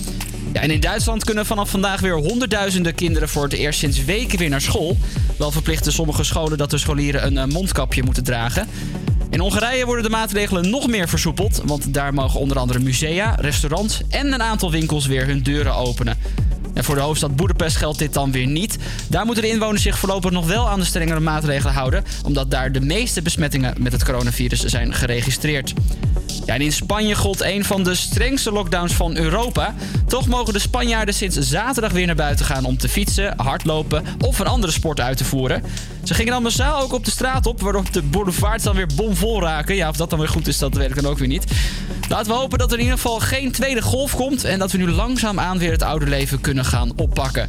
[0.53, 4.39] Ja, en in Duitsland kunnen vanaf vandaag weer honderdduizenden kinderen voor het eerst sinds weken
[4.39, 4.97] weer naar school.
[5.39, 8.69] Wel verplichten sommige scholen dat de scholieren een eh, mondkapje moeten dragen.
[9.31, 14.01] In Hongarije worden de maatregelen nog meer versoepeld, want daar mogen onder andere musea, restaurants
[14.09, 16.17] en een aantal winkels weer hun deuren openen.
[16.75, 18.79] En voor de hoofdstad Boedapest geldt dit dan weer niet.
[19.09, 22.73] Daar moeten de inwoners zich voorlopig nog wel aan de strengere maatregelen houden, omdat daar
[22.73, 25.75] de meeste besmettingen met het coronavirus zijn geregistreerd.
[26.49, 29.75] Ja, in Spanje gold een van de strengste lockdowns van Europa.
[30.07, 34.39] Toch mogen de Spanjaarden sinds zaterdag weer naar buiten gaan om te fietsen, hardlopen of
[34.39, 35.63] een andere sport uit te voeren.
[36.05, 39.43] Ze gingen dan massaal ook op de straat op, waardoor de boulevards dan weer bomvol
[39.43, 39.75] raken.
[39.75, 41.45] Ja, of dat dan weer goed is, dat weet ik dan ook weer niet.
[42.09, 44.79] Laten we hopen dat er in ieder geval geen tweede golf komt en dat we
[44.79, 47.49] nu langzaamaan weer het oude leven kunnen gaan oppakken.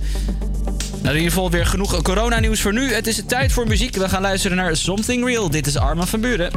[0.91, 2.93] Nou, in ieder geval weer genoeg coronanieuws voor nu.
[2.93, 3.95] Het is tijd voor muziek.
[3.95, 5.50] We gaan luisteren naar Something Real.
[5.50, 6.52] Dit is Arman van Buren.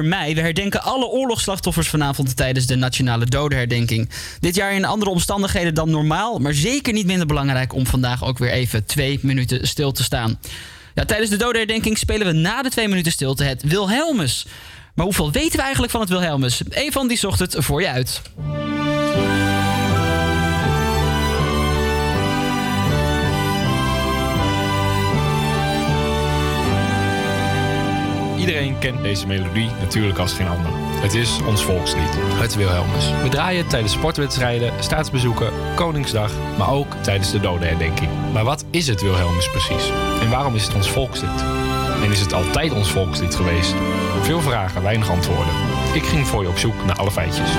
[0.00, 0.34] 4 mei.
[0.34, 4.10] We herdenken alle oorlogsslachtoffers vanavond tijdens de nationale dodenherdenking.
[4.40, 8.38] Dit jaar in andere omstandigheden dan normaal, maar zeker niet minder belangrijk om vandaag ook
[8.38, 10.38] weer even twee minuten stil te staan.
[10.94, 14.46] Ja, tijdens de dodenherdenking spelen we na de twee minuten stilte het Wilhelmus.
[14.94, 16.62] Maar hoeveel weten we eigenlijk van het Wilhelmus?
[16.68, 18.20] Een van die zocht het voor je uit.
[28.40, 30.70] Iedereen kent deze melodie natuurlijk als geen ander.
[30.74, 33.10] Het is ons volkslied, het Wilhelmus.
[33.22, 38.10] We draaien tijdens sportwedstrijden, staatsbezoeken, Koningsdag, maar ook tijdens de dodenherdenking.
[38.32, 39.90] Maar wat is het Wilhelmus precies?
[40.20, 41.44] En waarom is het ons volkslied?
[42.02, 43.74] En is het altijd ons volkslied geweest?
[44.22, 45.54] Veel vragen, weinig antwoorden.
[45.94, 47.50] Ik ging voor je op zoek naar alle feitjes.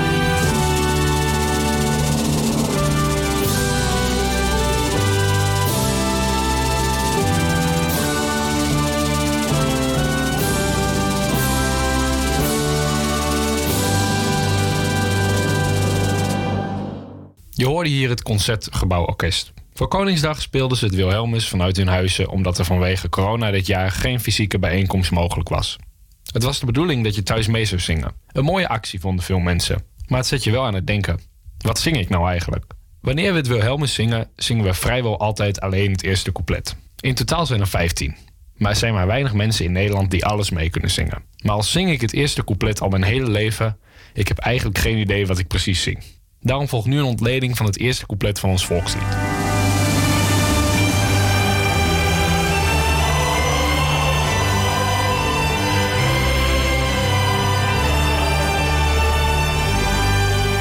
[17.62, 19.52] Je hoorde hier het Concertgebouworkest.
[19.74, 23.90] Voor Koningsdag speelden ze het Wilhelmus vanuit hun huizen omdat er vanwege corona dit jaar
[23.90, 25.78] geen fysieke bijeenkomst mogelijk was.
[26.32, 28.12] Het was de bedoeling dat je thuis mee zou zingen.
[28.26, 31.20] Een mooie actie vonden veel mensen, maar het zet je wel aan het denken.
[31.58, 32.64] Wat zing ik nou eigenlijk?
[33.00, 36.76] Wanneer we het Wilhelmus zingen, zingen we vrijwel altijd alleen het eerste couplet.
[37.00, 38.16] In totaal zijn er 15.
[38.56, 41.22] Maar er zijn maar weinig mensen in Nederland die alles mee kunnen zingen.
[41.42, 43.78] Maar al zing ik het eerste couplet al mijn hele leven,
[44.14, 46.02] ik heb eigenlijk geen idee wat ik precies zing.
[46.42, 49.02] Daarom volgt nu een ontleding van het eerste couplet van ons volkslied.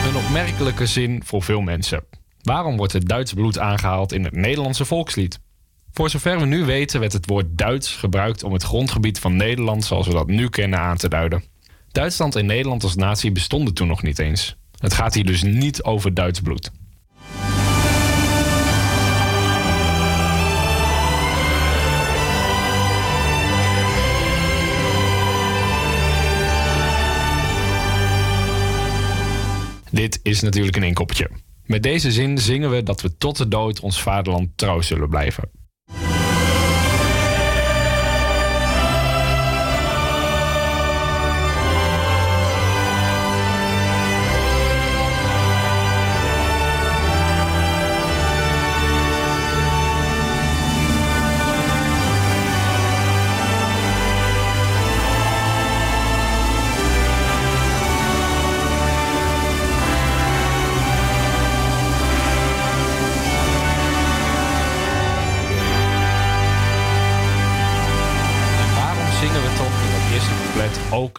[0.07, 2.03] Een opmerkelijke zin voor veel mensen.
[2.41, 5.39] Waarom wordt het Duits bloed aangehaald in het Nederlandse volkslied?
[5.91, 9.86] Voor zover we nu weten werd het woord Duits gebruikt om het grondgebied van Nederland
[9.86, 11.43] zoals we dat nu kennen aan te duiden.
[11.91, 14.59] Duitsland en Nederland als natie bestonden toen nog niet eens.
[14.82, 16.71] Het gaat hier dus niet over Duits bloed.
[29.91, 31.29] Dit is natuurlijk een inkoppertje.
[31.65, 35.61] Met deze zin zingen we dat we tot de dood ons vaderland trouw zullen blijven.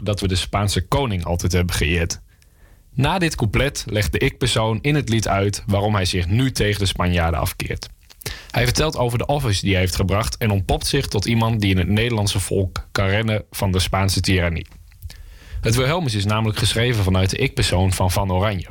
[0.02, 2.20] Dat we de Spaanse koning altijd hebben geëerd?
[2.94, 6.80] Na dit couplet legt de ik-persoon in het lied uit waarom hij zich nu tegen
[6.80, 7.88] de Spanjaarden afkeert.
[8.50, 11.70] Hij vertelt over de offers die hij heeft gebracht en ontpopt zich tot iemand die
[11.70, 14.66] in het Nederlandse volk kan rennen van de Spaanse tirannie.
[15.60, 18.68] Het Wilhelmus is namelijk geschreven vanuit de ik-persoon van Van Oranje.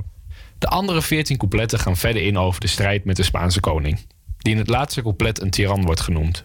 [0.58, 4.00] De andere veertien coupletten gaan verder in over de strijd met de Spaanse koning,
[4.38, 6.42] die in het laatste couplet een tiran wordt genoemd.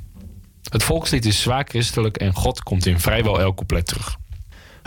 [0.70, 4.16] Het volkslied is zwaar christelijk en God komt in vrijwel elk couplet terug.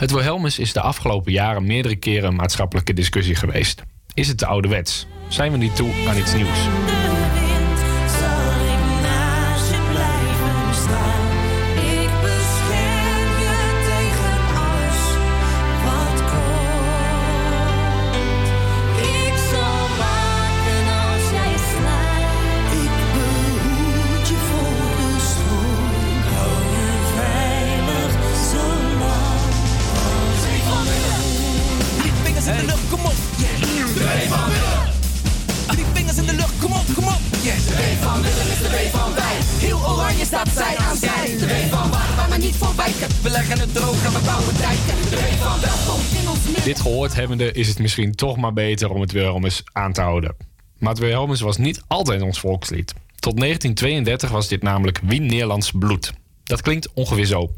[0.00, 3.82] Het Wilhelmus is de afgelopen jaren meerdere keren een maatschappelijke discussie geweest.
[4.14, 5.06] Is het te ouderwets?
[5.28, 6.68] Zijn we niet toe aan iets nieuws?
[46.70, 50.36] Dit gehoord hebbende is het misschien toch maar beter om het Wilhelmus aan te houden.
[50.78, 52.94] Maar het Wilhelmus was niet altijd ons volkslied.
[53.18, 56.12] Tot 1932 was dit namelijk Wien Nederlands bloed.
[56.42, 57.50] Dat klinkt ongeveer zo.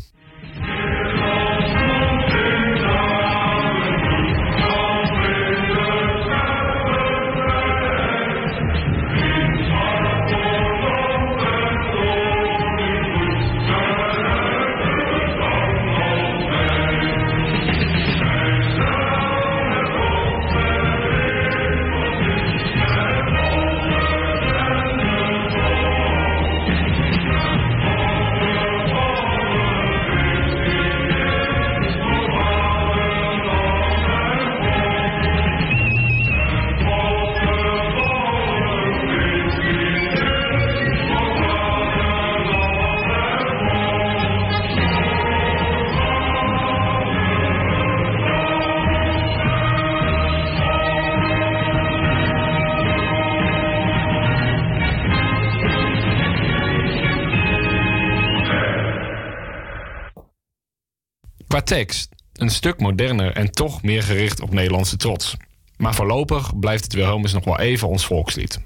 [61.52, 65.36] Qua tekst een stuk moderner en toch meer gericht op Nederlandse trots.
[65.76, 68.60] Maar voorlopig blijft het Wilhelmus nog wel even ons volkslied.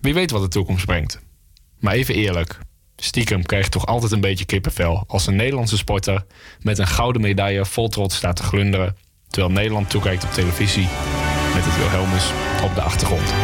[0.00, 1.20] Wie weet wat de toekomst brengt.
[1.78, 2.58] Maar even eerlijk,
[2.96, 6.26] stiekem krijg je toch altijd een beetje kippenvel als een Nederlandse sporter
[6.60, 8.96] met een gouden medaille vol trots staat te glunderen,
[9.28, 10.88] terwijl Nederland toekijkt op televisie
[11.54, 12.30] met het Wilhelmus
[12.62, 13.34] op de achtergrond.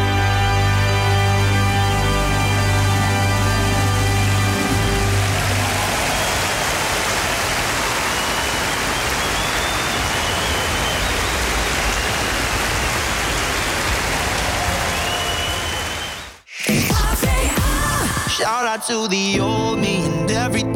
[18.87, 20.74] To the old me and everything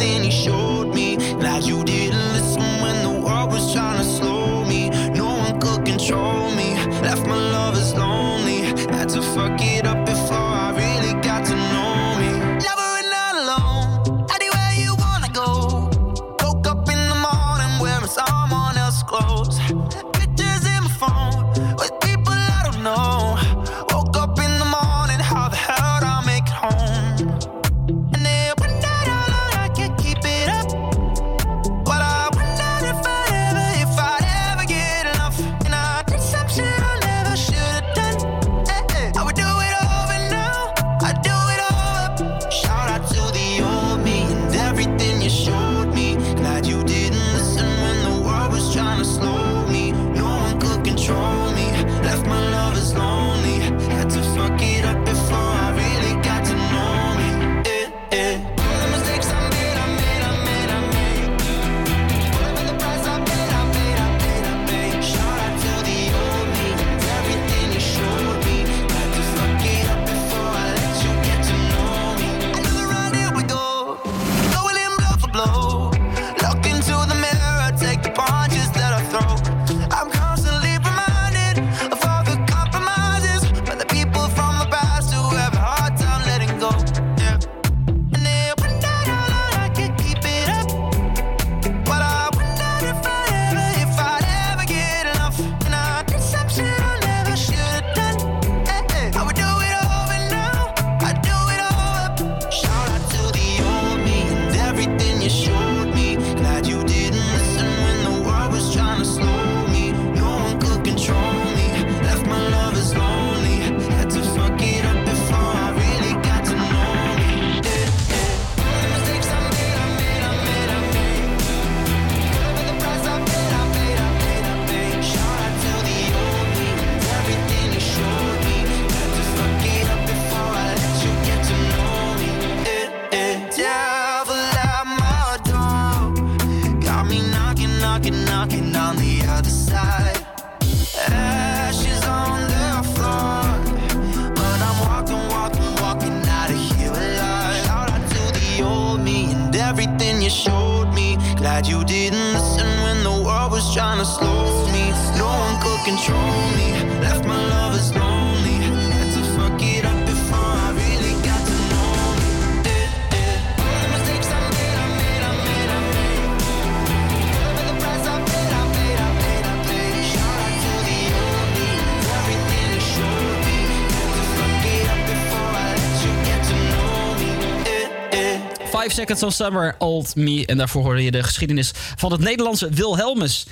[178.80, 180.46] 5 Seconds of Summer, Old Me.
[180.46, 183.46] En daarvoor hoorde je de geschiedenis van het Nederlandse Wilhelmus.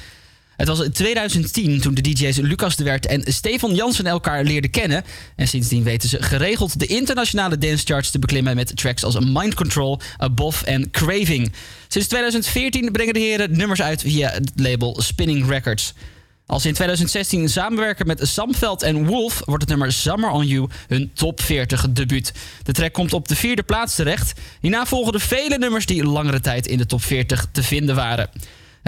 [0.55, 4.69] Het was in 2010 toen de DJ's Lucas de Wert en Stefan Jansen elkaar leerden
[4.69, 5.03] kennen.
[5.36, 9.99] En sindsdien weten ze geregeld de internationale dancecharts te beklimmen met tracks als Mind Control,
[10.17, 11.53] Above en Craving.
[11.88, 15.93] Sinds 2014 brengen de heren nummers uit via het label Spinning Records.
[16.48, 20.70] Als ze in 2016 samenwerken met Samveld en Wolf, wordt het nummer Summer on You
[20.88, 22.34] hun top 40 debuut.
[22.64, 24.39] De track komt op de vierde plaats terecht.
[24.60, 28.30] Hierna volgen de vele nummers die langere tijd in de top 40 te vinden waren.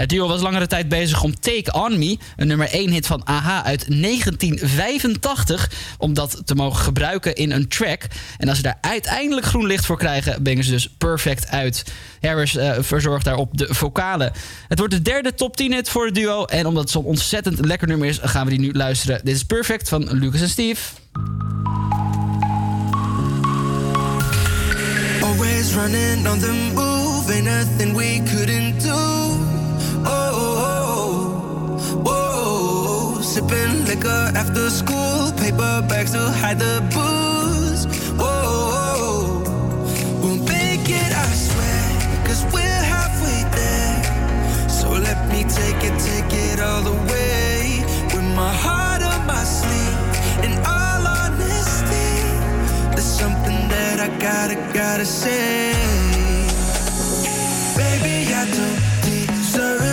[0.00, 3.24] Het duo was langere tijd bezig om Take On Me, een nummer 1 hit van
[3.24, 8.06] AHA uit 1985, om dat te mogen gebruiken in een track.
[8.38, 11.84] En als ze daar uiteindelijk groen licht voor krijgen, brengen ze dus perfect uit.
[12.20, 14.32] Harris eh, verzorgt daarop de vocalen.
[14.68, 16.44] Het wordt de derde top 10 hit voor het duo.
[16.44, 19.20] En omdat het zo'n ontzettend lekker nummer is, gaan we die nu luisteren.
[19.24, 20.82] Dit is Perfect van Lucas en Steve.
[25.22, 29.29] Always running on the move, nothing we couldn't do.
[54.72, 55.72] Gotta, say.
[57.76, 59.89] Baby, I don't deserve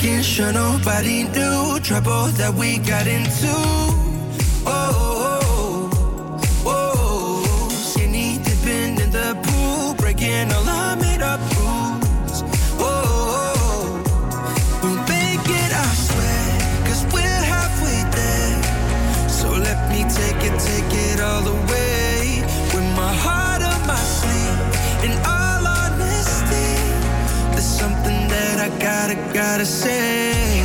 [0.00, 3.50] Making sure nobody knew trouble that we got into.
[4.64, 5.37] Oh, oh, oh.
[28.98, 30.57] Gotta, gotta say.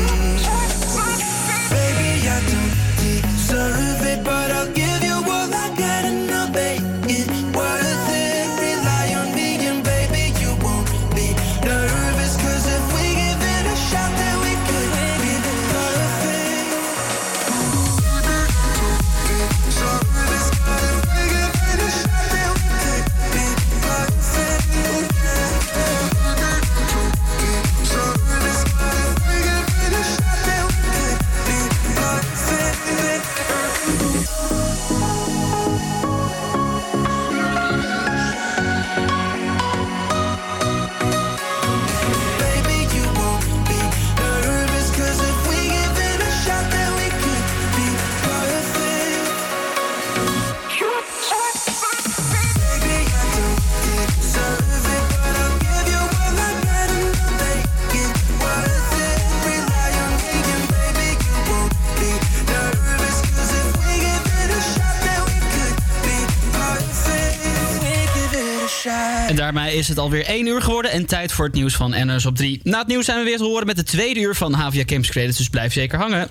[69.33, 72.25] En daarmee is het alweer 1 uur geworden en tijd voor het nieuws van NRS
[72.25, 72.59] op 3.
[72.63, 75.09] Na het nieuws zijn we weer te horen met de tweede uur van Havia Campus
[75.09, 76.29] Creators, dus blijf zeker hangen.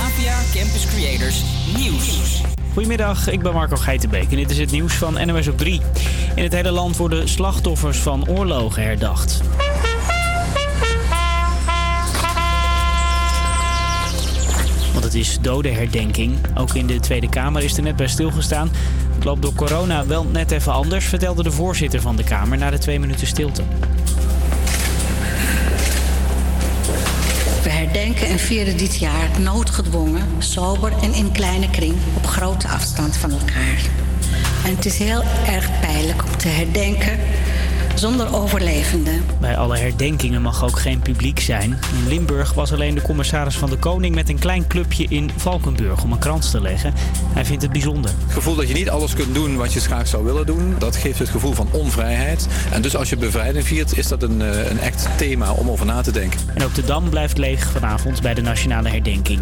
[0.00, 1.42] Havia Campus Creators
[1.76, 2.40] Nieuws.
[2.72, 5.80] Goedemiddag, ik ben Marco Geitenbeek en dit is het nieuws van NOS op 3.
[6.34, 9.40] In het hele land worden slachtoffers van oorlogen herdacht.
[14.92, 16.36] Want het is dodenherdenking.
[16.54, 18.70] Ook in de Tweede Kamer is er net bij stilgestaan.
[19.18, 22.70] Het loopt door corona wel net even anders, vertelde de voorzitter van de Kamer na
[22.70, 23.62] de twee minuten stilte.
[27.62, 33.16] We herdenken en vieren dit jaar noodgedwongen, sober en in kleine kring op grote afstand
[33.16, 33.80] van elkaar.
[34.64, 37.18] En het is heel erg pijnlijk om te herdenken
[37.98, 39.24] zonder overlevenden.
[39.40, 41.70] Bij alle herdenkingen mag ook geen publiek zijn.
[41.70, 46.02] In Limburg was alleen de commissaris van de Koning met een klein clubje in Valkenburg
[46.02, 46.94] om een krans te leggen.
[47.34, 48.10] Hij vindt het bijzonder.
[48.24, 50.96] Het gevoel dat je niet alles kunt doen wat je graag zou willen doen, dat
[50.96, 52.46] geeft het gevoel van onvrijheid.
[52.72, 55.86] En dus als je bevrijding viert, is dat een, eh, een echt thema om over
[55.86, 56.40] na te denken.
[56.54, 59.40] En ook de Dam blijft leeg vanavond bij de nationale herdenking.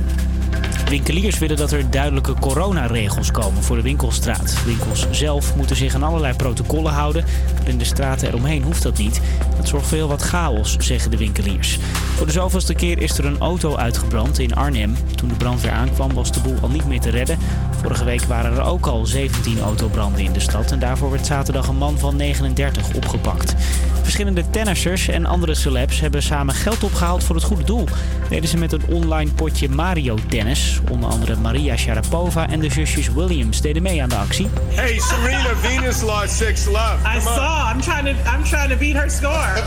[0.89, 4.65] Winkeliers willen dat er duidelijke coronaregels komen voor de winkelstraat.
[4.65, 7.25] Winkels zelf moeten zich aan allerlei protocollen houden,
[7.65, 9.21] in de straten eromheen hoeft dat niet.
[9.57, 11.79] Dat zorgt voor heel wat chaos, zeggen de winkeliers.
[12.17, 14.97] Voor de zoveelste keer is er een auto uitgebrand in Arnhem.
[15.15, 17.39] Toen de brandweer aankwam was de boel al niet meer te redden.
[17.83, 21.69] Vorige week waren er ook al 17 autobranden in de stad en daarvoor werd zaterdag
[21.69, 23.55] een man van 39 opgepakt.
[24.03, 27.85] Verschillende tennissers en andere celebs hebben samen geld opgehaald voor het goede doel.
[28.29, 30.76] Deden ze met een online potje Mario Tennis.
[30.91, 34.49] Onder andere Maria Sharapova en de zusjes Williams deden mee aan de actie.
[34.75, 36.97] Hey, Serena Venus lost six love.
[37.17, 37.73] I saw.
[37.73, 38.31] I'm trying to.
[38.37, 39.55] I'm trying to beat her score.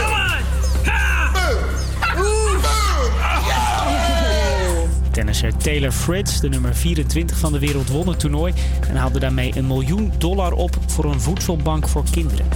[0.00, 0.55] Come on.
[5.16, 8.52] Tennisser Taylor Fritz, de nummer 24 van de wereld, won het toernooi
[8.88, 12.46] en haalde daarmee een miljoen dollar op voor een voedselbank voor kinderen.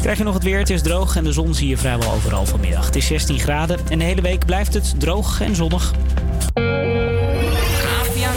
[0.00, 2.46] Krijg je nog het weer, het is droog en de zon zie je vrijwel overal
[2.46, 2.86] vanmiddag.
[2.86, 5.92] Het is 16 graden en de hele week blijft het droog en zonnig.
[6.54, 6.72] APA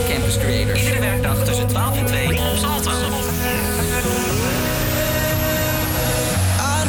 [0.10, 0.80] Campus Creators.
[0.82, 2.92] Iedere werkdag tussen 12 en 2 op Salto.
[2.92, 2.94] I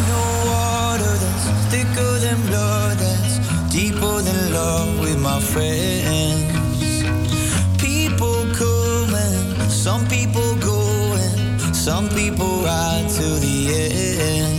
[0.07, 3.39] know water that's thicker than blood, that's
[3.75, 6.56] deeper than love with my friends.
[11.87, 14.59] Some people ride to the end.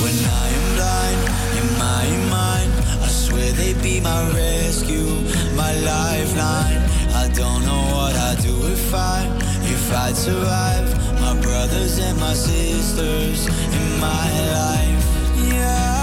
[0.00, 1.20] When I am blind
[1.60, 2.72] in my mind,
[3.04, 5.10] I swear they'd be my rescue,
[5.54, 6.80] my lifeline.
[7.12, 9.20] I don't know what I'd do if I,
[9.64, 10.88] if I'd survive.
[11.20, 14.28] My brothers and my sisters in my
[14.60, 15.04] life.
[15.52, 15.99] Yeah,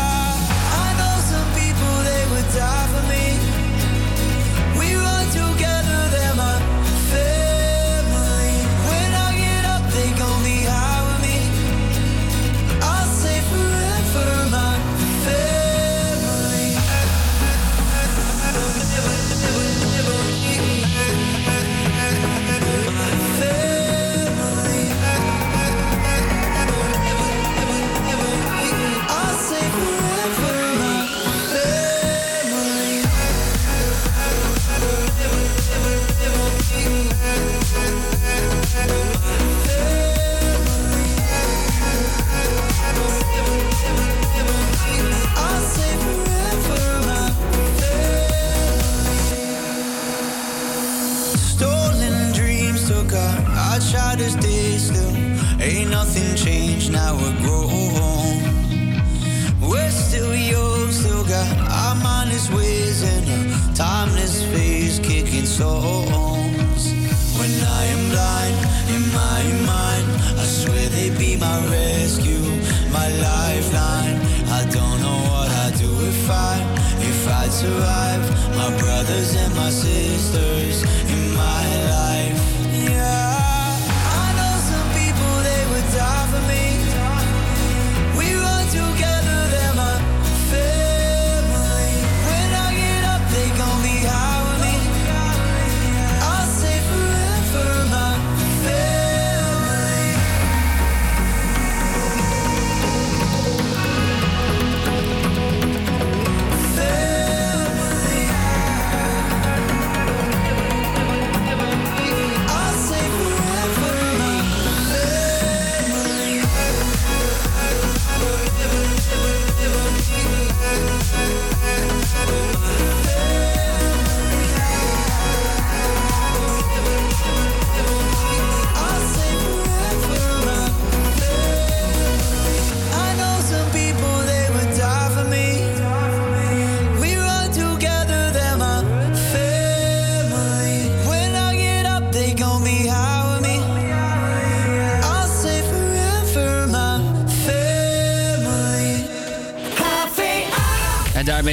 [53.78, 55.16] I tried to stay still.
[55.62, 58.42] Ain't nothing changed, now we're grown.
[59.62, 63.30] We're still young, still got our mind is whizzing.
[63.30, 66.84] A timeless phase kicking stones.
[67.38, 68.58] When I am blind
[68.96, 70.08] in my mind,
[70.42, 72.50] I swear they would be my rescue,
[72.90, 74.18] my lifeline.
[74.58, 76.56] I don't know what I'd do if I,
[77.12, 78.24] if I'd survive.
[78.58, 80.82] My brothers and my sisters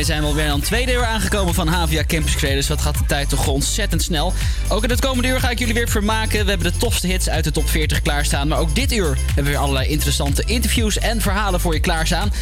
[0.06, 2.68] daarmee zijn we alweer aan het tweede uur aangekomen van Havia Campus Creators.
[2.68, 4.32] Wat gaat de tijd toch ontzettend snel.
[4.68, 6.44] Ook in het komende uur ga ik jullie weer vermaken.
[6.44, 8.48] We hebben de tofste hits uit de top 40 klaarstaan.
[8.48, 12.32] Maar ook dit uur hebben we weer allerlei interessante interviews en verhalen voor je klaarstaan.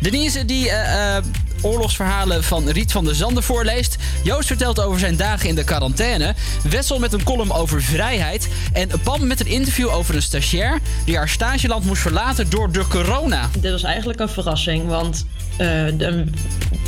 [0.00, 1.24] Denise die eh, eh,
[1.60, 3.96] oorlogsverhalen van Riet van der Zanden voorleest.
[4.22, 6.34] Joost vertelt over zijn dagen in de quarantaine.
[6.62, 8.48] Wessel met een column over vrijheid.
[8.72, 12.86] En Pam met een interview over een stagiair die haar stageland moest verlaten door de
[12.86, 13.50] corona.
[13.58, 15.26] Dit was eigenlijk een verrassing, want
[15.56, 16.34] eh, een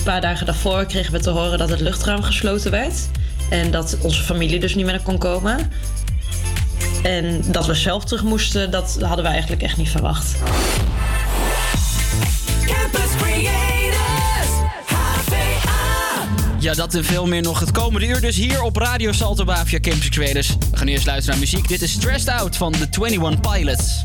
[0.05, 2.95] paar dagen daarvoor kregen we te horen dat het luchtruim gesloten werd.
[3.51, 5.71] En dat onze familie dus niet meer kon komen.
[7.03, 10.37] En dat we zelf terug moesten, dat hadden we eigenlijk echt niet verwacht.
[12.67, 14.51] Campus Creators,
[14.87, 16.27] HVA.
[16.59, 18.21] Ja, dat en veel meer nog het komende uur.
[18.21, 20.57] Dus hier op Radio Salto Bavia Campus Creators.
[20.71, 21.69] We gaan eerst luisteren naar muziek.
[21.69, 24.05] Dit is Stressed Out van de 21 Pilots.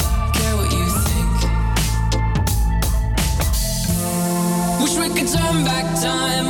[5.01, 6.45] Wish we could turn back time.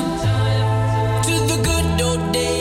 [1.24, 2.61] To the good old days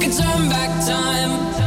[0.00, 1.57] could turn back time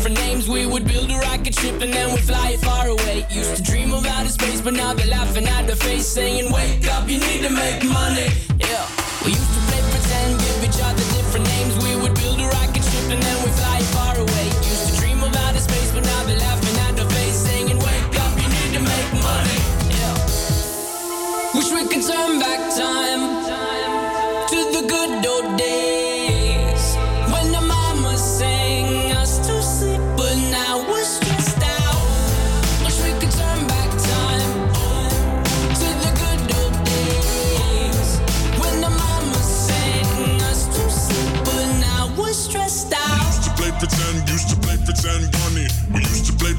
[0.00, 0.48] different names.
[0.48, 3.26] We would build a rocket ship and then we'd fly it far away.
[3.30, 6.88] Used to dream of outer space, but now they're laughing at the face, saying, Wake
[6.88, 8.28] up, you need to make money.
[8.58, 8.88] Yeah.
[9.24, 11.84] We used to play pretend, give each other different names.
[11.84, 12.19] We would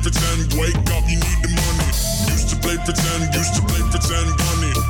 [0.02, 1.90] pretend, wake up, you need the money.
[2.34, 4.34] Used to play pretend, used to play pretend.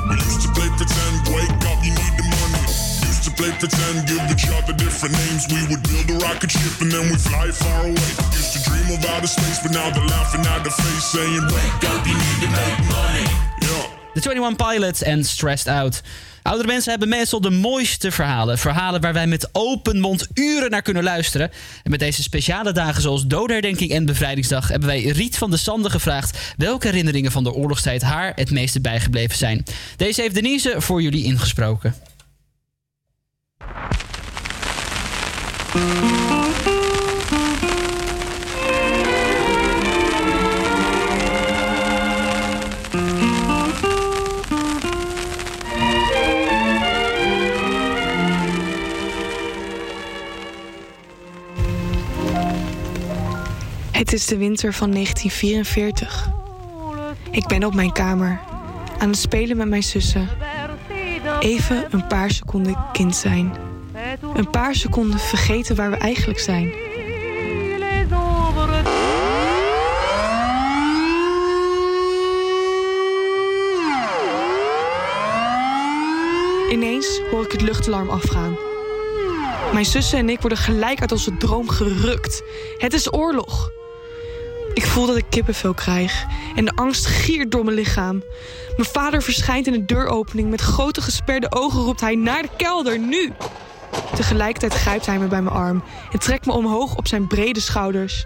[0.07, 2.63] We used to play pretend, wake up, you need the money.
[3.03, 5.51] Used to play pretend, give each other different names.
[5.51, 8.11] We would build a rocket ship and then we fly far away.
[8.31, 11.83] Used to dream of outer space, but now they're laughing at the face, saying, wake
[11.91, 13.27] up, you need to make money.
[13.67, 13.87] Yeah.
[14.15, 16.01] De 21 Pilots and Stressed Out.
[16.41, 18.57] Oudere mensen hebben meestal de mooiste verhalen.
[18.57, 21.51] Verhalen waar wij met open mond uren naar kunnen luisteren.
[21.83, 24.67] En met deze speciale dagen zoals Dodenherdenking en Bevrijdingsdag...
[24.67, 26.53] hebben wij Riet van de Sande gevraagd...
[26.57, 29.63] welke herinneringen van de oorlogstijd haar het meeste bijgebleven zijn.
[29.95, 31.95] Deze heeft Denise voor jullie ingesproken.
[54.01, 56.29] Het is de winter van 1944.
[57.31, 58.39] Ik ben op mijn kamer,
[58.99, 60.29] aan het spelen met mijn zussen.
[61.39, 63.53] Even een paar seconden kind zijn.
[64.33, 66.73] Een paar seconden vergeten waar we eigenlijk zijn.
[76.71, 78.57] Ineens hoor ik het luchtalarm afgaan.
[79.73, 82.43] Mijn zussen en ik worden gelijk uit onze droom gerukt.
[82.77, 83.71] Het is oorlog.
[84.73, 86.25] Ik voel dat ik kippenvel krijg
[86.55, 88.23] en de angst giert door mijn lichaam.
[88.77, 90.49] Mijn vader verschijnt in de deuropening.
[90.49, 93.31] Met grote gesperde ogen roept hij naar de kelder, nu!
[94.15, 98.25] Tegelijkertijd grijpt hij me bij mijn arm en trekt me omhoog op zijn brede schouders.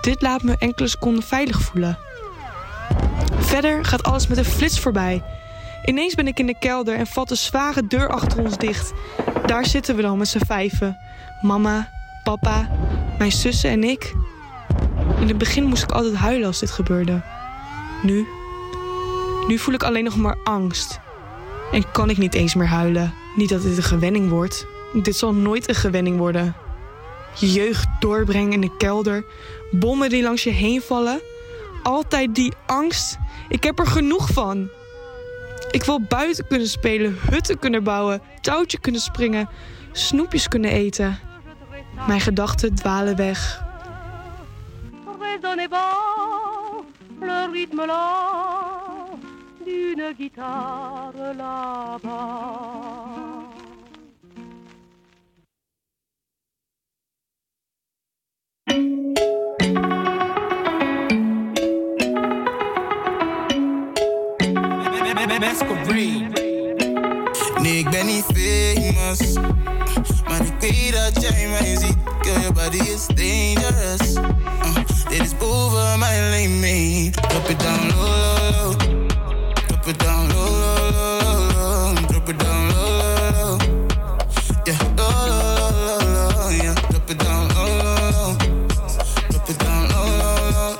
[0.00, 1.98] Dit laat me enkele seconden veilig voelen.
[3.38, 5.22] Verder gaat alles met een flits voorbij.
[5.84, 8.92] Ineens ben ik in de kelder en valt de zware deur achter ons dicht.
[9.46, 10.98] Daar zitten we dan met z'n vijven.
[11.40, 11.90] Mama,
[12.22, 12.68] papa,
[13.18, 14.14] mijn zussen en ik.
[15.20, 17.22] In het begin moest ik altijd huilen als dit gebeurde.
[18.02, 18.26] Nu?
[19.48, 21.00] Nu voel ik alleen nog maar angst.
[21.72, 23.14] En kan ik niet eens meer huilen.
[23.36, 24.66] Niet dat dit een gewenning wordt.
[25.02, 26.54] Dit zal nooit een gewenning worden.
[27.38, 29.24] Je jeugd doorbrengen in de kelder.
[29.70, 31.20] Bommen die langs je heen vallen.
[31.82, 33.18] Altijd die angst.
[33.48, 34.68] Ik heb er genoeg van.
[35.70, 39.48] Ik wil buiten kunnen spelen, hutten kunnen bouwen, touwtje kunnen springen,
[39.92, 41.18] snoepjes kunnen eten.
[42.06, 43.68] Mijn gedachten dwalen weg.
[45.42, 46.82] Résonnez bas
[47.22, 49.18] le rythme lent
[49.64, 52.70] d'une guitare là-bas.
[67.60, 69.34] Nee, ik ben niet famous.
[70.28, 71.96] Maar ik weet dat jij mij ziet.
[72.22, 74.16] Girl, your body is dangerous.
[74.16, 77.14] Uh, dit is boven mijn limit.
[77.28, 79.64] Drop it down low, low, low.
[79.66, 81.94] Drop it down low.
[82.06, 83.58] Drop it down low.
[84.64, 84.78] Yeah,
[86.88, 88.36] drop it down low.
[89.28, 90.76] Drop it down low.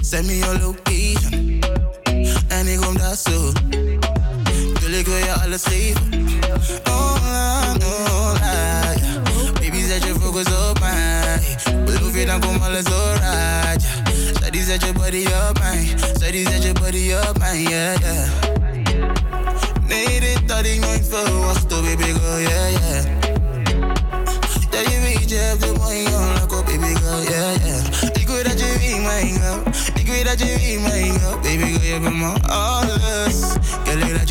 [0.00, 1.60] Send me your location.
[2.48, 3.52] En ik kom zo.
[5.06, 6.05] Je alles geven.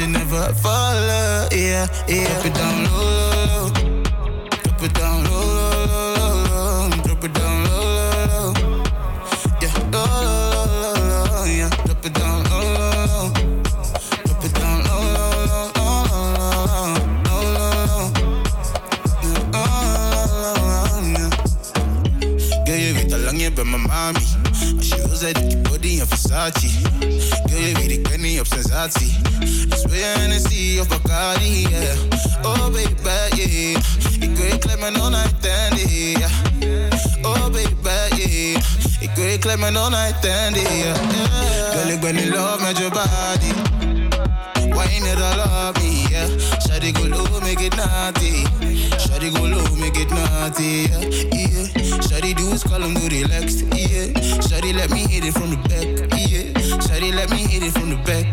[0.06, 2.26] Girl, je never vallen, yeah, yeah.
[2.26, 3.03] Drop it down low,
[3.34, 3.72] low, low.
[4.61, 6.90] Drop it down low, low, low, low, low.
[7.03, 7.84] Drop it down low,
[8.27, 8.84] low, low.
[9.60, 11.69] Yeah, low, low, low, low, low, yeah.
[11.86, 13.32] Drop it down low, low, low.
[14.26, 16.53] Drop it down low, low, low, low, low,
[17.95, 18.14] low,
[19.36, 19.72] low, low.
[22.65, 24.19] Girl, je weet al lang, je bent mijn mami.
[24.77, 26.84] Als je wil, zet ik je body in Versace.
[28.45, 29.17] Op sensatie.
[29.67, 31.97] Dus wil je Hennessy of Bacardi, yeah.
[32.41, 33.80] Oh, baby, yeah.
[34.19, 35.45] Ik wil je klep mijn on-night
[35.88, 36.31] yeah.
[37.22, 37.67] Oh, baby,
[38.15, 38.61] yeah.
[38.99, 40.95] Ik wil je klep mijn on-night yeah.
[41.72, 43.84] Girl, ik ben in love met je body.
[44.76, 46.27] Wine it all up me, yeah.
[46.59, 48.43] Shawty go low, make it naughty.
[48.99, 51.01] Shawty go low, make it naughty, yeah.
[51.31, 52.01] yeah.
[52.03, 54.11] Shawty do is call him do relaxed, yeah.
[54.47, 55.88] Shawty let me hit it from the back,
[56.30, 56.51] yeah.
[56.84, 58.26] Shawty let me hit it from the back,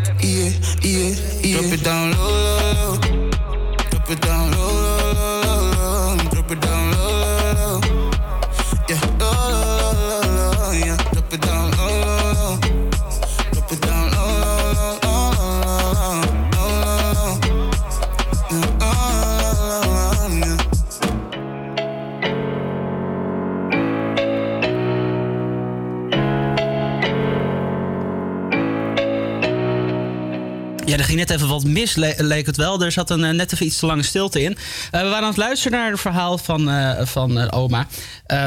[31.32, 32.82] even wat mis, le- leek het wel.
[32.82, 34.56] Er zat een, eh, net even iets te lange stilte in.
[34.90, 37.86] Eh, we waren aan het luisteren naar het verhaal van, eh, van oma,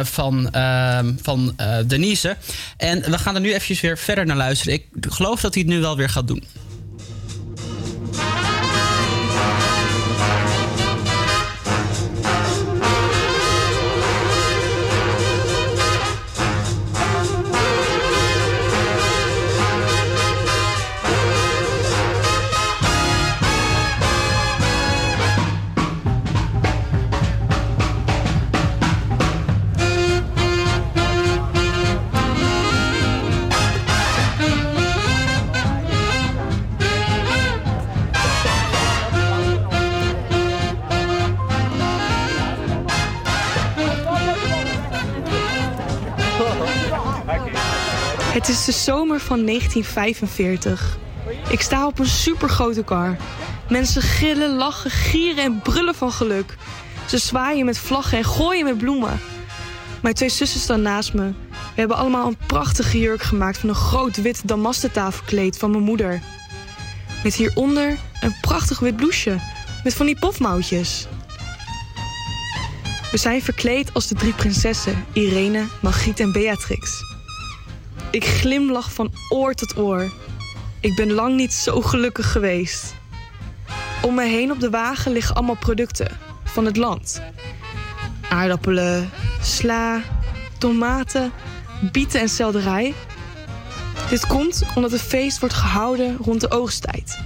[0.04, 1.56] van, ehm, van
[1.88, 2.38] Denise.
[2.78, 4.74] En we gaan er nu eventjes weer verder naar luisteren.
[4.74, 6.44] Ik geloof dat hij het nu wel weer gaat doen.
[49.20, 50.98] Van 1945.
[51.50, 53.16] Ik sta op een supergrote kar.
[53.70, 56.56] Mensen gillen, lachen, gieren en brullen van geluk.
[57.06, 59.20] Ze zwaaien met vlaggen en gooien met bloemen.
[60.02, 61.34] Mijn twee zussen staan naast me.
[61.50, 65.84] We hebben allemaal een prachtige jurk gemaakt van een groot wit damasten tafelkleed van mijn
[65.84, 66.22] moeder.
[67.24, 69.40] Met hieronder een prachtig wit blouseje
[69.84, 71.08] met van die pofmouwtjes.
[73.12, 77.15] We zijn verkleed als de drie prinsessen, Irene, Margriet en Beatrix.
[78.16, 80.12] Ik glimlach van oor tot oor.
[80.80, 82.96] Ik ben lang niet zo gelukkig geweest.
[84.02, 87.22] Om me heen op de wagen liggen allemaal producten van het land.
[88.30, 89.10] Aardappelen,
[89.42, 90.02] sla,
[90.58, 91.32] tomaten,
[91.92, 92.94] bieten en selderij.
[94.10, 97.20] Dit komt omdat het feest wordt gehouden rond de oogsttijd.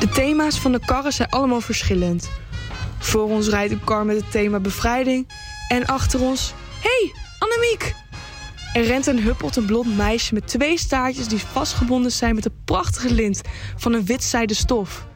[0.00, 2.30] De thema's van de karren zijn allemaal verschillend.
[2.98, 5.28] Voor ons rijdt een kar met het thema bevrijding
[5.68, 6.52] en achter ons...
[6.80, 7.99] hey, Annemiek!
[8.72, 12.62] Er rent en huppelt een blond meisje met twee staartjes die vastgebonden zijn met een
[12.64, 13.40] prachtige lint
[13.76, 15.06] van een wit zijden stof.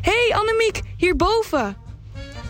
[0.00, 1.76] hey, Annemiek, hierboven!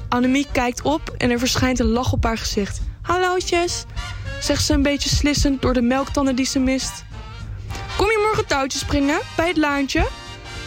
[0.08, 2.80] Annemiek kijkt op en er verschijnt een lach op haar gezicht.
[3.02, 3.84] Hallootjes,
[4.40, 7.04] zegt ze een beetje slissend door de melktanden die ze mist.
[7.96, 10.06] Kom je morgen touwtjes springen bij het laantje?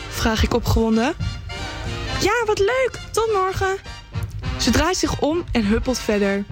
[0.10, 1.14] Vraag ik opgewonden.
[2.22, 3.78] Ja, wat leuk, tot morgen.
[4.60, 6.46] Ze draait zich om en huppelt verder.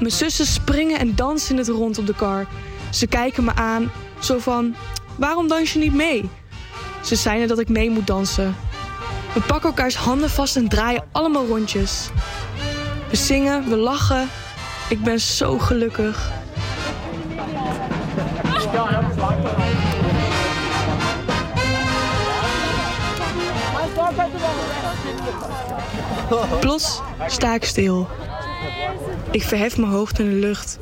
[0.00, 2.46] Mijn zussen springen en dansen in het rond op de kar.
[2.90, 3.90] Ze kijken me aan,
[4.20, 4.74] zo van,
[5.16, 6.30] waarom dans je niet mee?
[7.04, 8.56] Ze zeiden dat ik mee moet dansen.
[9.34, 12.08] We pakken elkaars handen vast en draaien allemaal rondjes.
[13.10, 14.28] We zingen, we lachen.
[14.88, 16.30] Ik ben zo gelukkig.
[26.60, 28.08] Plots sta ik stil.
[29.30, 30.78] Ik verhef mijn hoofd in de lucht.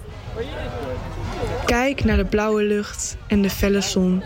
[1.66, 4.22] Kijk naar de blauwe lucht en de felle zon.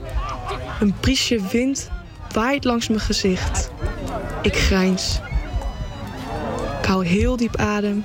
[0.80, 1.90] Een briesje wind
[2.32, 3.70] waait langs mijn gezicht.
[4.42, 5.20] Ik grijns.
[6.80, 8.04] Ik hou heel diep adem.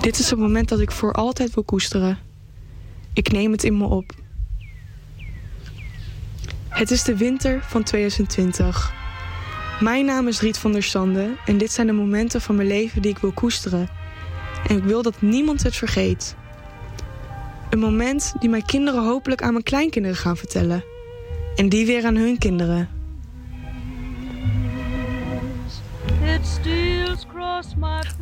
[0.00, 2.18] Dit is het moment dat ik voor altijd wil koesteren.
[3.12, 4.12] Ik neem het in me op.
[6.68, 8.99] Het is de winter van 2020.
[9.80, 13.02] Mijn naam is Riet van der Sande en dit zijn de momenten van mijn leven
[13.02, 13.88] die ik wil koesteren.
[14.66, 16.36] En ik wil dat niemand het vergeet.
[17.70, 20.84] Een moment die mijn kinderen hopelijk aan mijn kleinkinderen gaan vertellen.
[21.56, 22.88] En die weer aan hun kinderen.
[26.24, 26.99] It steals across my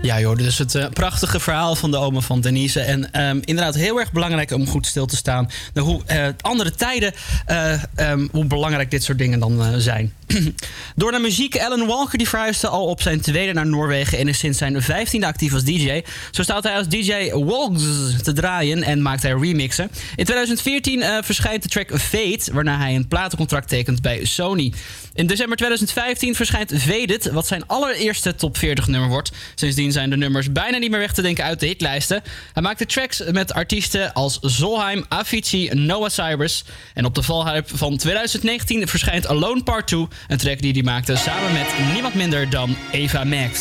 [0.02, 2.80] Ja joh, dus het eh, prachtige verhaal van de oma van Denise.
[2.80, 5.50] En ehm, inderdaad heel erg belangrijk om goed stil te staan.
[5.74, 7.14] Nou, hoe eh, andere tijden,
[7.46, 10.12] eh, ehm, hoe belangrijk dit soort dingen dan zijn.
[10.96, 14.18] Door naar muziek, Alan Walker die verhuisde al op zijn tweede naar Noorwegen...
[14.18, 16.02] en is sinds zijn vijftiende actief als DJ.
[16.30, 17.82] Zo staat hij als DJ Walks
[18.22, 19.90] te draaien en maakt hij remixen.
[20.16, 22.52] In 2014 eh, verschijnt de track Fate...
[22.52, 24.72] waarna hij een platencontract tekent bij Sony.
[25.14, 27.30] In december 2015 verschijnt Faded...
[27.30, 29.30] wat zijn allereerste top 40 nummer wordt.
[29.54, 32.22] Sindsdien zijn de nummers bijna niet meer weg te denken uit de hitlijsten.
[32.52, 36.64] Hij maakte tracks met artiesten als Zolheim, Avicii, Noah Cyrus.
[36.94, 40.06] En op de valhype van 2019 verschijnt Alone Part 2...
[40.28, 43.60] een track die hij maakte samen met niemand minder dan Eva Max.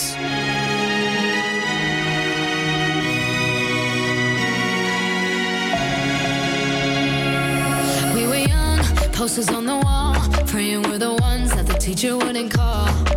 [9.18, 10.14] Posters on the wall,
[10.46, 13.17] praying we're the ones that the teacher wouldn't call.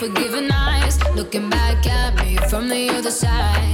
[0.00, 3.69] forgiving eyes, looking back at me from the other side,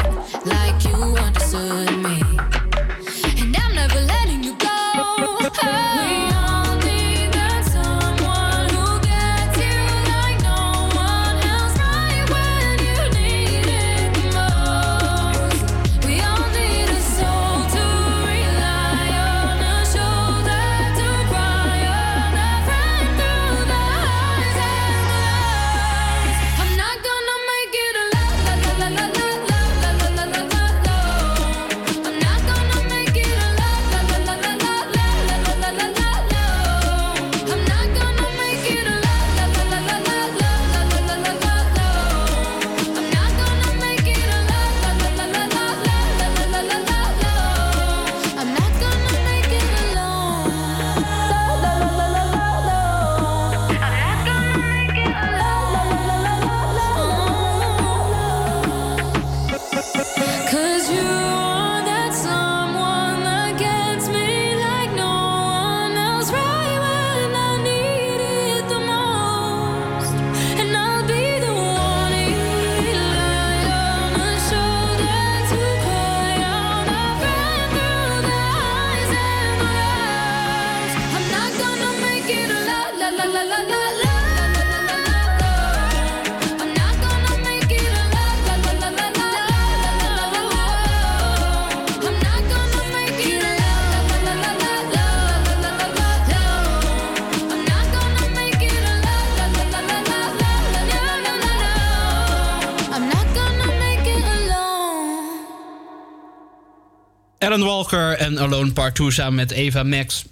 [107.57, 110.25] Alan Walker en Alone Part 2 samen met Eva Max.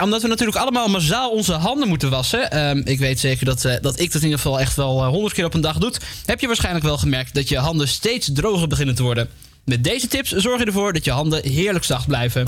[0.00, 2.50] Omdat we natuurlijk allemaal massaal onze handen moeten wassen.
[2.50, 5.34] Ehm, ik weet zeker dat, eh, dat ik dat in ieder geval echt wel honderd
[5.34, 5.92] keer op een dag doe.
[6.26, 9.28] Heb je waarschijnlijk wel gemerkt dat je handen steeds droger beginnen te worden.
[9.64, 12.46] Met deze tips zorg je ervoor dat je handen heerlijk zacht blijven.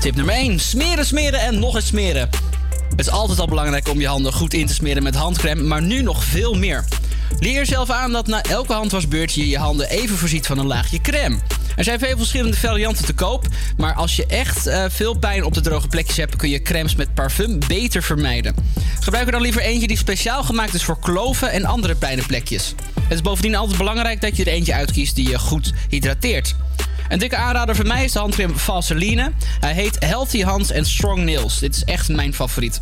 [0.00, 0.58] Tip nummer 1.
[0.58, 2.28] Smeren, smeren en nog eens smeren.
[2.90, 5.82] Het is altijd al belangrijk om je handen goed in te smeren met handcrème, maar
[5.82, 6.84] nu nog veel meer.
[7.38, 11.00] Leer jezelf aan dat na elke handwasbeurt je je handen even voorziet van een laagje
[11.00, 11.38] crème.
[11.76, 13.46] Er zijn veel verschillende varianten te koop,
[13.76, 16.94] maar als je echt eh, veel pijn op de droge plekjes hebt, kun je crèmes
[16.94, 18.54] met parfum beter vermijden.
[19.00, 22.74] Gebruik er dan liever eentje die speciaal gemaakt is voor kloven en andere pijnenplekjes.
[23.00, 26.54] Het is bovendien altijd belangrijk dat je er eentje uitkiest die je goed hydrateert.
[27.08, 29.32] Een dikke aanrader voor mij is de handcrème Vaseline.
[29.60, 31.58] Hij heet Healthy Hands and Strong Nails.
[31.58, 32.80] Dit is echt mijn favoriet.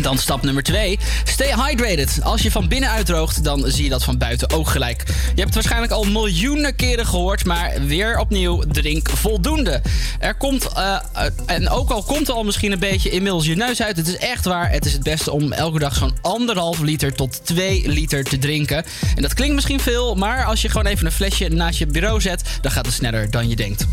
[0.00, 0.98] Dan stap nummer 2.
[1.24, 2.22] Stay hydrated.
[2.22, 5.02] Als je van binnen uitdroogt, dan zie je dat van buiten ook gelijk.
[5.06, 9.82] Je hebt het waarschijnlijk al miljoenen keren gehoord, maar weer opnieuw, drink voldoende.
[10.18, 13.56] Er komt, eh, eh, en ook al komt er al misschien een beetje inmiddels je
[13.56, 14.70] neus uit, het is echt waar.
[14.70, 18.84] Het is het beste om elke dag zo'n anderhalf liter tot 2 liter te drinken.
[19.14, 22.20] En dat klinkt misschien veel, maar als je gewoon even een flesje naast je bureau
[22.20, 23.86] zet, dan gaat het sneller dan je denkt.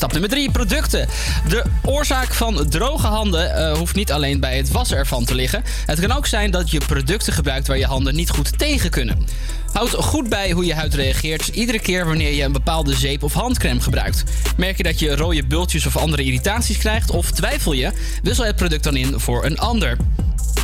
[0.00, 1.08] Stap nummer 3, producten.
[1.48, 5.62] De oorzaak van droge handen eh, hoeft niet alleen bij het wassen ervan te liggen.
[5.86, 9.26] Het kan ook zijn dat je producten gebruikt waar je handen niet goed tegen kunnen.
[9.72, 13.32] Houd goed bij hoe je huid reageert iedere keer wanneer je een bepaalde zeep of
[13.32, 14.24] handcrème gebruikt.
[14.56, 18.56] Merk je dat je rode bultjes of andere irritaties krijgt of twijfel je, wissel het
[18.56, 19.96] product dan in voor een ander.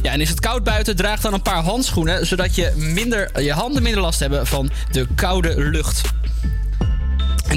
[0.02, 3.52] Ja, en is het koud buiten, draag dan een paar handschoenen zodat je, minder, je
[3.52, 6.02] handen minder last hebben van de koude lucht.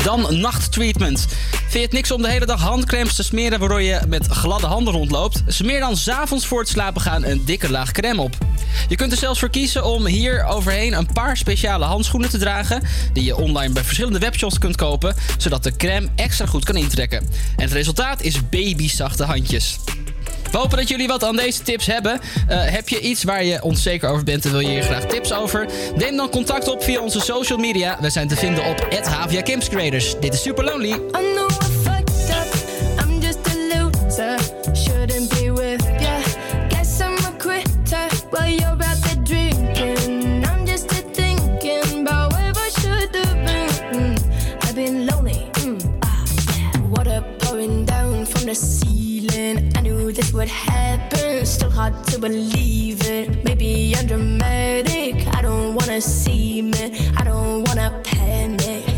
[0.04, 1.28] Dan nachttreatment.
[1.68, 4.94] Vind het niks om de hele dag handcremes te smeren waardoor je met gladde handen
[4.94, 5.44] rondloopt?
[5.48, 8.38] Smeer dan s'avonds voor het slapen gaan een dikke laag crème op.
[8.88, 12.84] Je kunt er zelfs voor kiezen om hier overheen een paar speciale handschoenen te dragen.
[13.14, 17.20] Die je online bij verschillende webshops kunt kopen, zodat de crème extra goed kan intrekken.
[17.56, 19.80] En het resultaat is babyzachte handjes.
[20.52, 22.20] We hopen dat jullie wat aan deze tips hebben.
[22.48, 25.34] Eh, heb je iets waar je onzeker over bent en wil je hier graag tips
[25.34, 25.68] over?
[25.96, 27.98] Neem dan contact op via onze social media.
[28.02, 29.42] We zijn te vinden op Havia.
[30.20, 31.49] Dit is Super Lonely.
[50.40, 50.46] Knew
[51.10, 51.56] this.
[51.56, 53.44] Still hard to believe it.
[53.44, 55.28] Maybe I'm dramatic.
[55.36, 57.12] I don't wanna see me.
[57.18, 58.89] I don't wanna panic.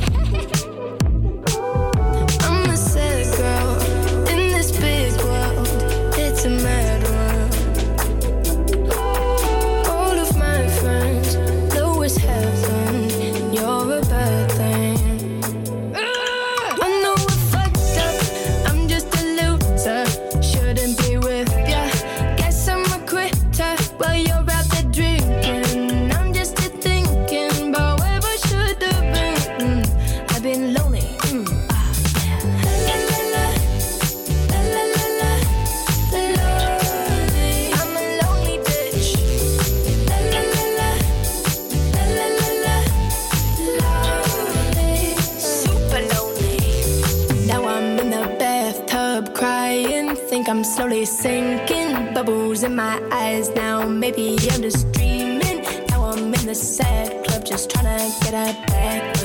[50.62, 52.14] I'm slowly sinking.
[52.14, 53.88] Bubbles in my eyes now.
[53.88, 55.64] Maybe I'm just dreaming.
[55.90, 59.21] Now I'm in the sad club just trying to get a back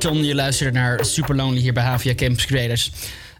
[0.00, 2.90] Depperton, je luistert naar Super Lonely hier bij Havia Campus Creators.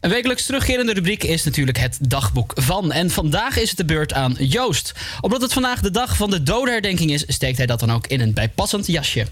[0.01, 2.93] Een wekelijks terugkerende rubriek is natuurlijk het dagboek van.
[2.93, 4.95] En vandaag is het de beurt aan Joost.
[5.21, 8.21] Omdat het vandaag de dag van de dodenherdenking is, steekt hij dat dan ook in
[8.21, 9.27] een bijpassend jasje.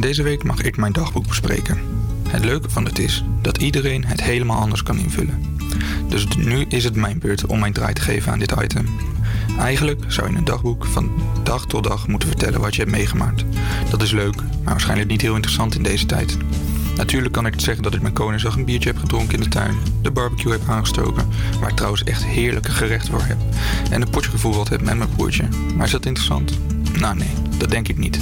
[0.00, 1.80] Deze week mag ik mijn dagboek bespreken.
[2.28, 5.58] Het leuke van het is dat iedereen het helemaal anders kan invullen.
[6.08, 9.05] Dus nu is het mijn beurt om mijn draai te geven aan dit item.
[9.58, 11.10] Eigenlijk zou je in een dagboek van
[11.42, 13.44] dag tot dag moeten vertellen wat je hebt meegemaakt.
[13.90, 16.36] Dat is leuk, maar waarschijnlijk niet heel interessant in deze tijd.
[16.96, 19.76] Natuurlijk kan ik zeggen dat ik met Koningsdag een biertje heb gedronken in de tuin,
[20.02, 21.28] de barbecue heb aangestoken,
[21.60, 23.38] waar ik trouwens echt heerlijke gerechten voor heb,
[23.90, 25.48] en een potje gevoetbald heb met mijn broertje.
[25.76, 26.58] Maar is dat interessant?
[26.98, 28.20] Nou nee, dat denk ik niet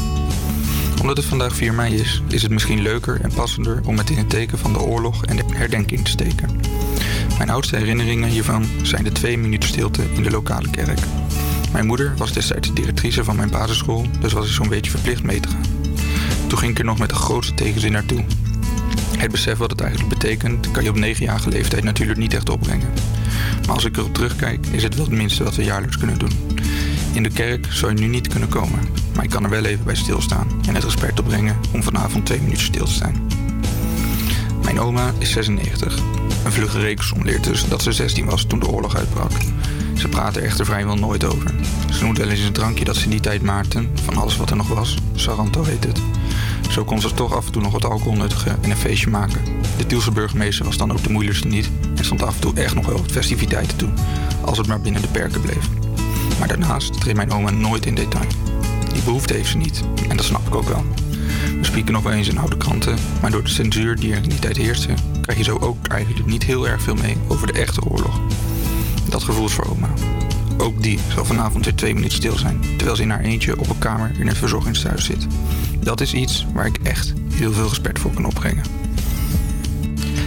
[1.05, 4.19] omdat het vandaag 4 mei is, is het misschien leuker en passender om het in
[4.19, 6.61] het teken van de oorlog en de herdenking te steken.
[7.39, 10.99] Mijn oudste herinneringen hiervan zijn de twee minuten stilte in de lokale kerk.
[11.75, 15.41] Mijn moeder was destijds directrice van mijn basisschool, dus was ik zo'n beetje verplicht mee
[15.41, 15.65] te gaan.
[16.47, 18.25] Toen ging ik er nog met de grootste tegenzin naartoe.
[19.19, 22.93] Het besef wat het eigenlijk betekent, kan je op 9-jarige leeftijd natuurlijk niet echt opbrengen.
[23.67, 26.33] Maar als ik erop terugkijk, is het wel het minste wat we jaarlijks kunnen doen.
[27.13, 28.81] In de kerk zou je nu niet kunnen komen,
[29.15, 32.41] maar ik kan er wel even bij stilstaan en het respect opbrengen om vanavond twee
[32.41, 33.27] minuten stil te zijn.
[34.63, 35.99] Mijn oma is 96.
[36.45, 39.33] Een vlugge rekensom leert dus dat ze 16 was toen de oorlog uitbrak.
[39.95, 41.55] Ze praat er echter vrijwel nooit over.
[41.93, 44.51] Ze noemt wel eens een drankje dat ze in die tijd maakten, van alles wat
[44.51, 44.99] er nog was.
[45.15, 46.01] Saranto heet het.
[46.71, 49.41] Zo kon ze toch af en toe nog wat alcohol nuttigen en een feestje maken.
[49.77, 52.75] De Tielse burgemeester was dan ook de moeilijkste niet en stond af en toe echt
[52.75, 53.89] nog wel wat festiviteiten toe,
[54.41, 55.69] als het maar binnen de perken bleef.
[56.39, 58.29] Maar daarnaast treedt mijn oma nooit in detail.
[58.93, 60.85] Die behoefte heeft ze niet, en dat snap ik ook wel.
[61.59, 64.29] We spieken nog wel eens in oude kranten, maar door de censuur die er in
[64.29, 67.53] die tijd heerste, krijg je zo ook eigenlijk niet heel erg veel mee over de
[67.53, 68.21] echte oorlog.
[69.15, 69.89] Dat gevoel voor oma.
[70.59, 73.69] Ook die zal vanavond weer twee minuten stil zijn, terwijl ze in haar eentje op
[73.69, 75.27] een kamer in het verzorgingshuis zit.
[75.81, 78.65] Dat is iets waar ik echt heel veel respect voor kan opbrengen.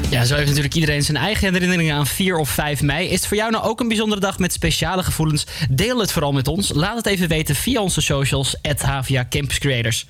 [0.09, 3.07] Ja, zo heeft natuurlijk iedereen zijn eigen herinneringen aan 4 of 5 mei.
[3.07, 5.45] Is het voor jou nou ook een bijzondere dag met speciale gevoelens?
[5.69, 6.71] Deel het vooral met ons.
[6.73, 8.81] Laat het even weten via onze socials, at
[9.29, 10.05] Campus Creators.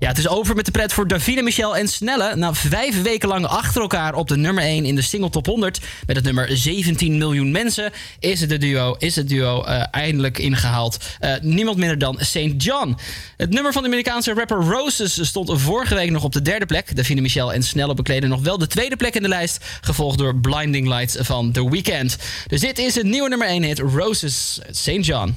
[0.00, 2.36] Ja, het is over met de pret voor Davine, Michel en Snelle.
[2.36, 5.80] Na vijf weken lang achter elkaar op de nummer 1 in de single top 100...
[6.06, 7.92] met het nummer 17 miljoen mensen...
[8.18, 10.96] is het, de duo, is het duo eh, eindelijk ingehaald.
[11.18, 12.52] Eh, niemand minder dan St.
[12.56, 12.96] John.
[13.36, 16.96] Het nummer van de Amerikaanse rapper Roses stond vorige week nog op de derde plek.
[16.96, 19.64] Davine, Michel en Snelle bekleden nog wel de tweede plek in de lijst...
[19.80, 22.16] gevolgd door Blinding Lights van The Weeknd.
[22.46, 25.04] Dus dit is het nieuwe nummer 1 hit Roses, St.
[25.04, 25.36] John.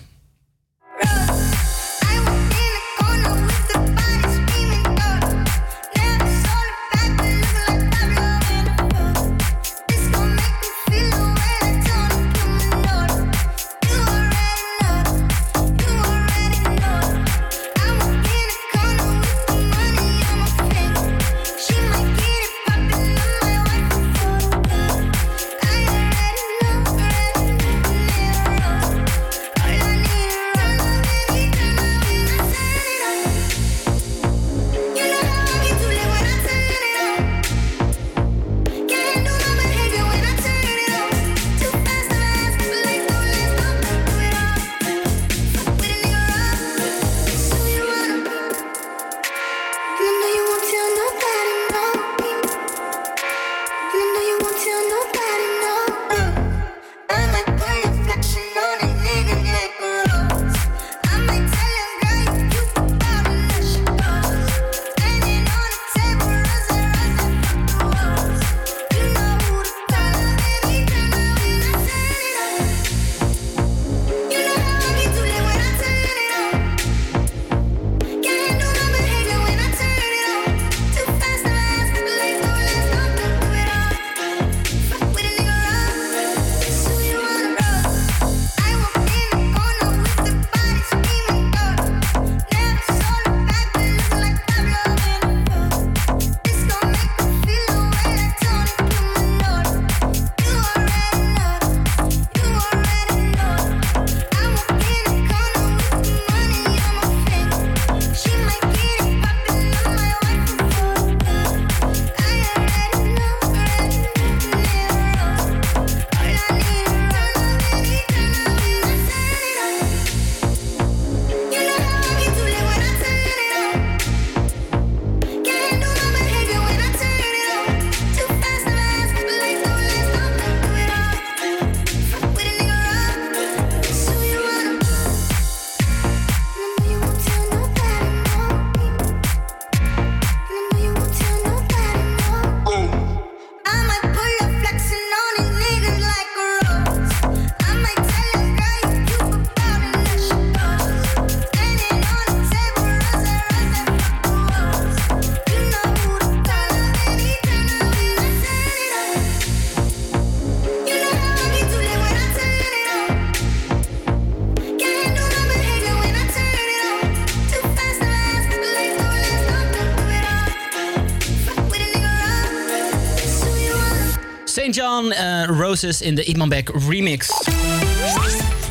[175.72, 177.30] In de Imanbek remix.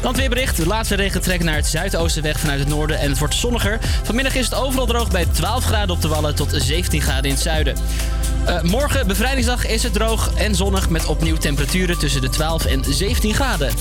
[0.02, 0.56] Landweerbericht.
[0.56, 3.78] De laatste regen trekt naar het zuidoosten weg vanuit het noorden en het wordt zonniger.
[4.02, 7.30] Vanmiddag is het overal droog bij 12 graden op de Wallen tot 17 graden in
[7.30, 7.76] het zuiden.
[8.44, 12.84] Eh, morgen, bevrijdingsdag, is het droog en zonnig met opnieuw temperaturen tussen de 12 en
[12.88, 13.72] 17 graden.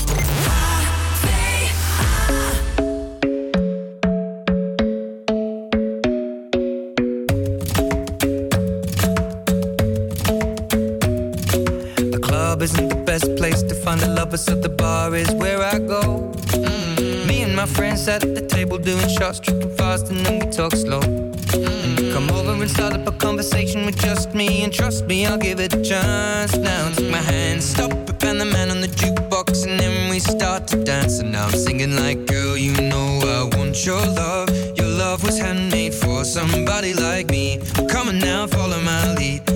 [14.30, 16.32] Lovers, so the bar is where I go.
[16.54, 17.28] Mm.
[17.28, 20.52] Me and my friends sat at the table doing shots, tripping fast, and then we
[20.52, 21.02] talk slow.
[21.02, 25.26] And you come over and start up a conversation with just me, and trust me,
[25.26, 26.56] I'll give it a chance.
[26.56, 30.20] Now take my hand, stop it, and the man on the jukebox, and then we
[30.20, 31.20] start to dance.
[31.20, 34.50] And now I'm singing like, girl, you know I want your love.
[34.78, 37.60] Your love was handmade for somebody like me.
[37.90, 39.49] Come on now, follow my lead.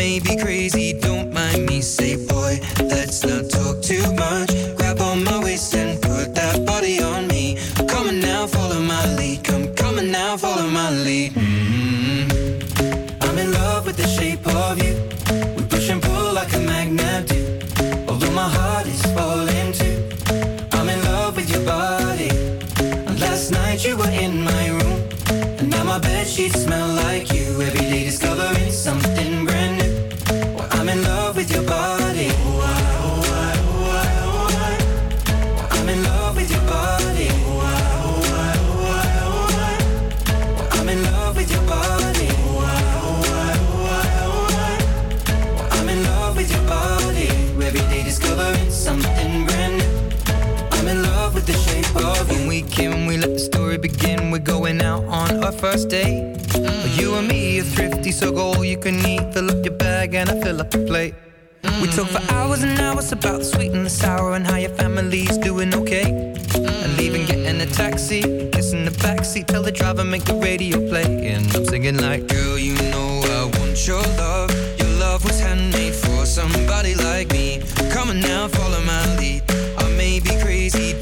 [0.00, 1.82] May be crazy, don't mind me.
[1.82, 4.48] Say, boy, let's not talk too much.
[4.78, 5.89] Grab on my waist and
[55.60, 56.38] first date.
[56.54, 56.98] Mm.
[56.98, 59.34] You and me are thrifty, so go all you can eat.
[59.34, 61.14] Fill up your bag and I fill up the plate.
[61.62, 61.94] We mm.
[61.94, 65.36] talk for hours and hours about the sweet and the sour and how your family's
[65.36, 66.04] doing okay.
[66.04, 66.84] Mm.
[66.84, 68.22] And leaving, getting a taxi,
[68.52, 71.28] kissing the backseat, tell the driver make the radio play.
[71.28, 74.50] And I'm singing like, girl, you know I want your love.
[74.78, 77.60] Your love was handmade for somebody like me.
[77.90, 79.42] Come on now, follow my lead.
[79.76, 80.98] I may be crazy,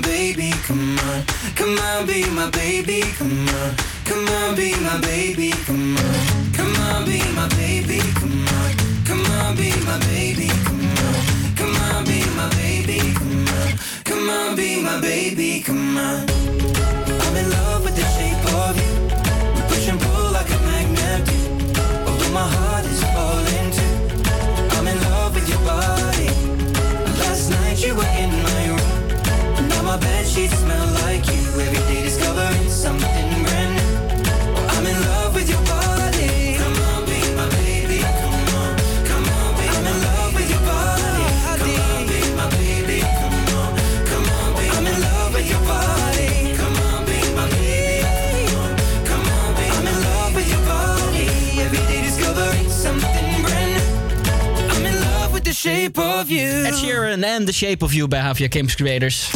[0.00, 1.24] baby, come on.
[1.54, 3.74] Come on, be my baby, come on.
[4.04, 6.52] Come on, be my baby, come on.
[6.52, 8.72] Come on, be my baby, come on.
[9.04, 11.54] Come on, be my baby, come on.
[11.56, 13.78] Come on, be my baby, come on.
[14.04, 16.26] Come on, be my baby, come on.
[17.22, 18.92] I'm in love with the shape of you.
[19.54, 21.38] We push and pull like a magnet do.
[22.06, 23.27] Although my heart is falling
[30.38, 31.42] sheets smell like you.
[31.60, 33.92] Every day discovering something brand new.
[34.74, 36.54] I'm in love with your body.
[36.60, 37.98] Come on, be my baby.
[38.22, 38.72] Come on,
[39.10, 41.24] come on, be I'm in love with your body.
[41.46, 42.98] Come on, be my baby.
[43.20, 43.70] Come on,
[44.10, 46.30] come on, be I'm in love with your body.
[46.60, 48.06] Come on, be my baby.
[48.06, 48.70] Come on,
[49.10, 51.26] come on, be I'm in love with your body.
[51.64, 54.72] Every day discovering something brand new.
[54.72, 56.48] I'm in love with the shape of you.
[56.66, 59.30] Ed Sheeran en The Shape of You bij Havia Campus Creators.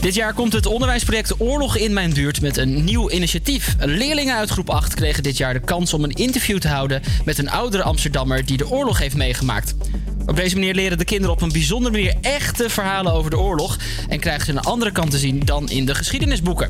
[0.00, 3.76] Dit jaar komt het onderwijsproject Oorlog in mijn buurt met een nieuw initiatief.
[3.78, 7.38] Leerlingen uit groep 8 kregen dit jaar de kans om een interview te houden met
[7.38, 9.74] een oudere Amsterdammer die de oorlog heeft meegemaakt.
[10.26, 13.78] Op deze manier leren de kinderen op een bijzondere manier echte verhalen over de oorlog
[14.08, 16.68] en krijgen ze een andere kant te zien dan in de geschiedenisboeken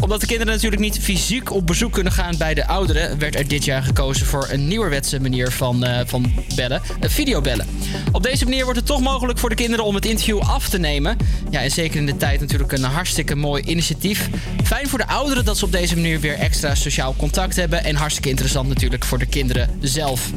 [0.00, 3.48] omdat de kinderen natuurlijk niet fysiek op bezoek kunnen gaan bij de ouderen, werd er
[3.48, 7.66] dit jaar gekozen voor een nieuwerwetse manier van, eh, van bellen, uh, videobellen.
[8.12, 10.78] Op deze manier wordt het toch mogelijk voor de kinderen om het interview af te
[10.78, 11.16] nemen.
[11.50, 14.28] Ja, en zeker in de tijd natuurlijk een hartstikke mooi initiatief.
[14.64, 17.84] Fijn voor de ouderen dat ze op deze manier weer extra sociaal contact hebben.
[17.84, 20.30] En hartstikke interessant natuurlijk voor de kinderen zelf.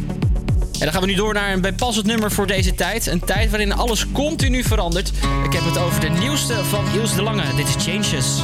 [0.73, 3.07] En dan gaan we nu door naar een bijpassend nummer voor deze tijd.
[3.07, 5.11] Een tijd waarin alles continu verandert.
[5.45, 7.55] Ik heb het over de nieuwste van Ilse de Lange.
[7.55, 8.43] Dit is Changes.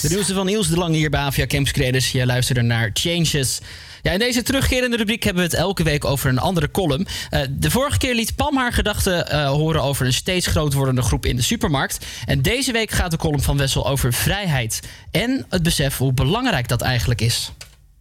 [0.00, 2.12] De nieuwste van Niels de Lange hier bij Avia Campus Creators.
[2.12, 3.60] Jij luisterde naar Changes.
[4.02, 7.06] Ja, in deze terugkerende rubriek hebben we het elke week over een andere column.
[7.30, 11.02] Eh, de vorige keer liet Pam haar gedachten eh, horen over een steeds groot wordende
[11.02, 12.06] groep in de supermarkt.
[12.26, 14.80] En deze week gaat de column van Wessel over vrijheid.
[15.10, 17.52] En het besef hoe belangrijk dat eigenlijk is.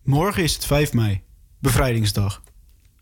[0.04, 1.22] Morgen is het 5 mei,
[1.60, 2.42] bevrijdingsdag.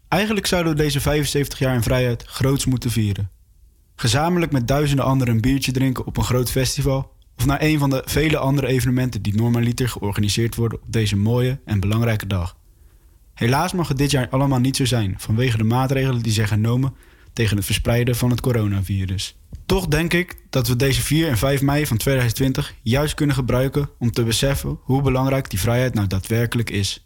[0.07, 3.29] Eigenlijk zouden we deze 75 jaar in vrijheid groots moeten vieren.
[3.95, 7.89] Gezamenlijk met duizenden anderen een biertje drinken op een groot festival of naar een van
[7.89, 12.57] de vele andere evenementen die normaliter georganiseerd worden op deze mooie en belangrijke dag.
[13.33, 16.93] Helaas mag het dit jaar allemaal niet zo zijn vanwege de maatregelen die zijn genomen
[17.33, 19.37] tegen het verspreiden van het coronavirus.
[19.65, 23.89] Toch denk ik dat we deze 4 en 5 mei van 2020 juist kunnen gebruiken
[23.99, 27.05] om te beseffen hoe belangrijk die vrijheid nou daadwerkelijk is.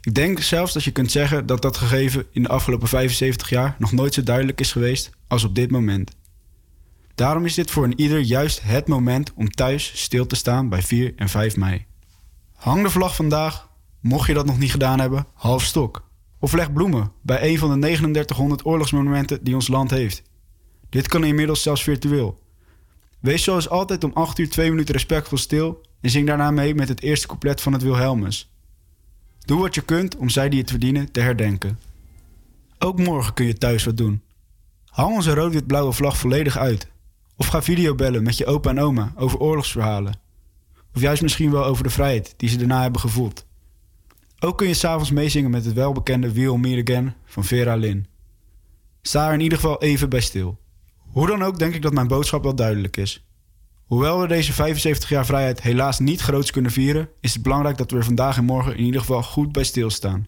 [0.00, 3.76] Ik denk zelfs dat je kunt zeggen dat dat gegeven in de afgelopen 75 jaar
[3.78, 6.10] nog nooit zo duidelijk is geweest als op dit moment.
[7.14, 10.82] Daarom is dit voor een ieder juist het moment om thuis stil te staan bij
[10.82, 11.86] 4 en 5 mei.
[12.52, 13.68] Hang de vlag vandaag,
[14.00, 16.10] mocht je dat nog niet gedaan hebben, half stok.
[16.38, 20.22] Of leg bloemen bij een van de 3900 oorlogsmonumenten die ons land heeft.
[20.88, 22.40] Dit kan inmiddels zelfs virtueel.
[23.20, 26.88] Wees zoals altijd om 8 uur 2 minuten respectvol stil en zing daarna mee met
[26.88, 28.52] het eerste couplet van het Wilhelmus.
[29.38, 31.78] Doe wat je kunt om zij die het verdienen te herdenken.
[32.78, 34.22] Ook morgen kun je thuis wat doen.
[34.84, 36.91] Hang onze rood-wit-blauwe vlag volledig uit.
[37.42, 40.20] Of ga videobellen met je opa en oma over oorlogsverhalen.
[40.94, 43.46] Of juist misschien wel over de vrijheid die ze daarna hebben gevoeld.
[44.38, 48.06] Ook kun je s'avonds meezingen met het welbekende We'll Meet Again van Vera Lynn.
[49.00, 50.58] Sta er in ieder geval even bij stil.
[50.96, 53.26] Hoe dan ook denk ik dat mijn boodschap wel duidelijk is.
[53.84, 57.90] Hoewel we deze 75 jaar vrijheid helaas niet groots kunnen vieren, is het belangrijk dat
[57.90, 60.26] we er vandaag en morgen in ieder geval goed bij stilstaan.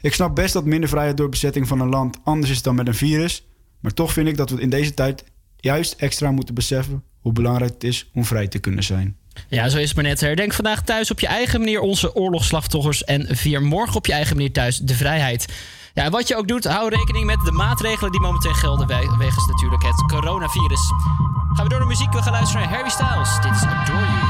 [0.00, 2.86] Ik snap best dat minder vrijheid door bezetting van een land anders is dan met
[2.86, 3.46] een virus,
[3.80, 5.24] maar toch vind ik dat we in deze tijd
[5.60, 9.16] juist extra moeten beseffen hoe belangrijk het is om vrij te kunnen zijn.
[9.48, 10.20] Ja, zo is het maar net.
[10.20, 14.36] Herdenk vandaag thuis op je eigen manier onze oorlogsslachtoffers en vier morgen op je eigen
[14.36, 15.46] manier thuis de vrijheid.
[15.94, 18.86] Ja, wat je ook doet, hou rekening met de maatregelen die momenteel gelden
[19.18, 20.92] wegens natuurlijk het coronavirus.
[21.52, 23.40] Gaan we door de muziek, we gaan luisteren naar Harry Styles.
[23.42, 24.29] Dit is Adore You.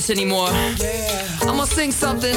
[0.00, 0.48] This anymore.
[1.42, 2.34] I'm gonna sing something,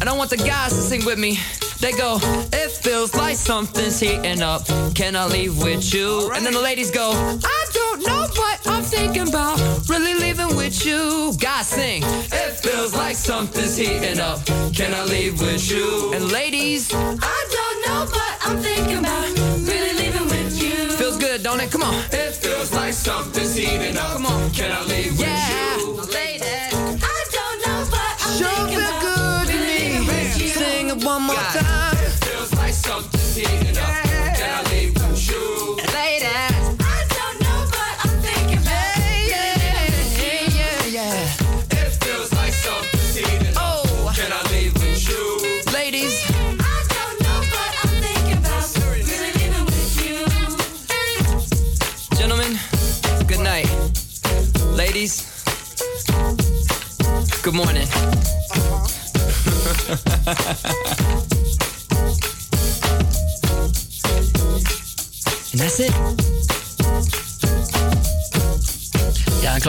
[0.00, 1.38] and I want the guys to sing with me.
[1.80, 2.18] They go,
[2.52, 4.62] it feels like something's heating up.
[4.94, 6.30] Can I leave with you?
[6.34, 7.12] And then the ladies go,
[7.56, 9.58] I don't know what I'm thinking about.
[9.88, 11.32] Really leaving with you.
[11.38, 14.44] Guys sing, it feels like something's heating up.
[14.74, 16.12] Can I leave with you?
[16.14, 19.26] And ladies, I don't know what I'm thinking about.
[19.70, 20.90] Really leaving with you.
[20.98, 21.70] Feels good, don't it?
[21.70, 21.94] Come on.
[22.12, 24.12] It feels like something's heating up.
[24.16, 24.50] Come on.
[24.50, 25.83] Can I leave with you?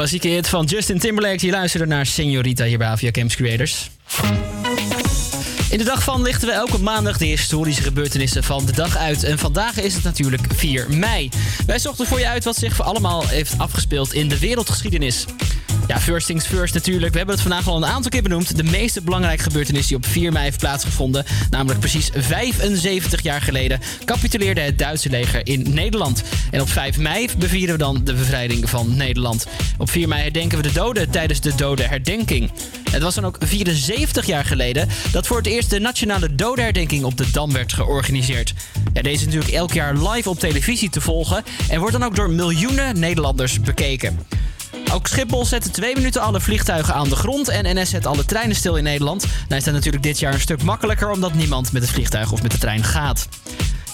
[0.09, 1.45] Klassieke hit van Justin Timberlake.
[1.45, 3.89] Je luisterde naar Señorita hier bij Avia Camps Creators.
[5.69, 9.23] In de dag van lichten we elke maandag de historische gebeurtenissen van de dag uit.
[9.23, 11.29] En vandaag is het natuurlijk 4 mei.
[11.65, 15.25] Wij zochten voor je uit wat zich voor allemaal heeft afgespeeld in de wereldgeschiedenis.
[15.95, 17.11] Ja, first things first natuurlijk.
[17.11, 18.57] We hebben het vandaag al een aantal keer benoemd.
[18.57, 21.25] De meest belangrijke gebeurtenis die op 4 mei heeft plaatsgevonden.
[21.49, 26.23] Namelijk precies 75 jaar geleden capituleerde het Duitse leger in Nederland.
[26.51, 29.47] En op 5 mei bevieren we dan de bevrijding van Nederland.
[29.77, 32.51] Op 4 mei herdenken we de doden tijdens de dodenherdenking.
[32.91, 37.17] Het was dan ook 74 jaar geleden dat voor het eerst de nationale dodenherdenking op
[37.17, 38.53] de Dam werd georganiseerd.
[38.93, 42.29] Deze is natuurlijk elk jaar live op televisie te volgen en wordt dan ook door
[42.29, 44.19] miljoenen Nederlanders bekeken.
[44.93, 48.55] Ook Schiphol zette twee minuten alle vliegtuigen aan de grond en NS zet alle treinen
[48.55, 49.25] stil in Nederland.
[49.47, 52.41] Nou is dat natuurlijk dit jaar een stuk makkelijker omdat niemand met het vliegtuig of
[52.41, 53.27] met de trein gaat.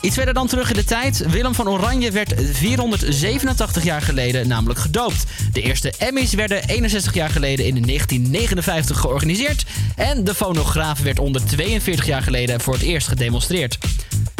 [0.02, 1.24] Iets verder dan terug in de tijd.
[1.30, 5.26] Willem van Oranje werd 487 jaar geleden namelijk gedoopt.
[5.54, 9.66] De eerste Emmys werden 61 jaar geleden in 1959 georganiseerd.
[9.96, 13.78] En de fonograaf werd onder 42 jaar geleden voor het eerst gedemonstreerd.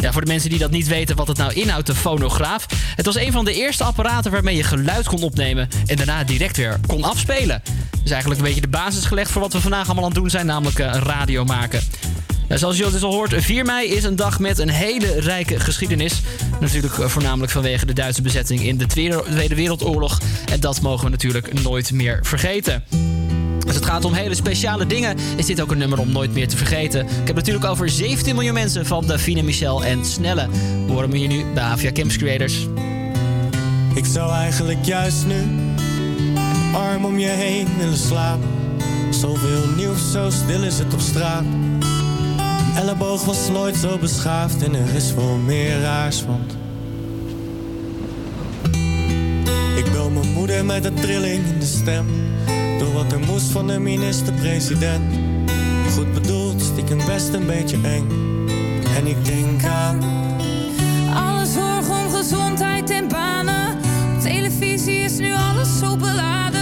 [0.02, 2.66] Ja, voor de mensen die dat niet weten wat het nou inhoudt, de fonograaf.
[2.96, 6.56] Het was een van de eerste apparaten waarmee je geluid kon opnemen en daarna direct
[6.56, 7.62] weer kon afspelen.
[8.02, 10.30] Dus eigenlijk een beetje de basis gelegd voor wat we vandaag allemaal aan het doen
[10.30, 11.82] zijn, namelijk eh, radio maken.
[12.48, 16.20] Zoals je dus al hoort, 4 mei is een dag met een hele rijke geschiedenis.
[16.60, 20.20] Natuurlijk eh, voornamelijk vanwege de Duitse bezetting in de Tweede Wereldoorlog.
[20.52, 22.84] En dat mogen we natuurlijk nooit meer vergeten.
[23.72, 26.48] Als het gaat om hele speciale dingen, is dit ook een nummer om nooit meer
[26.48, 27.06] te vergeten.
[27.06, 30.48] Ik heb natuurlijk over 17 miljoen mensen van Davine Michel en Snelle.
[30.86, 32.66] We horen we hier nu bij Havia Campus Creators.
[33.94, 35.58] Ik zou eigenlijk juist nu
[36.74, 38.48] arm om je heen willen slapen.
[39.10, 41.44] Zoveel nieuws, zo stil is het op straat.
[41.44, 46.56] Een elleboog was nooit zo beschaafd en er is veel meer raars, want...
[49.76, 52.06] Ik bel mijn moeder met een trilling in de stem.
[52.92, 55.14] Wat er moest van de minister-president.
[55.94, 58.08] Goed bedoeld, stiekem best een beetje eng.
[58.96, 60.02] En ik denk aan...
[61.14, 63.78] Alle zorg om gezondheid en banen.
[64.14, 66.61] Op televisie is nu alles zo beladen.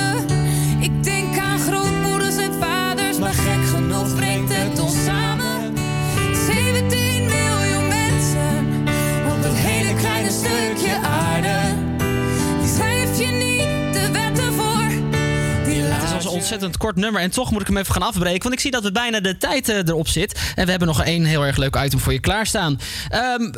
[16.41, 18.43] Ontzettend kort nummer en toch moet ik hem even gaan afbreken.
[18.43, 20.53] Want ik zie dat er bijna de tijd eh, erop zit.
[20.55, 22.81] En we hebben nog één heel erg leuk item voor je klaarstaan.
[23.09, 23.53] Ehm,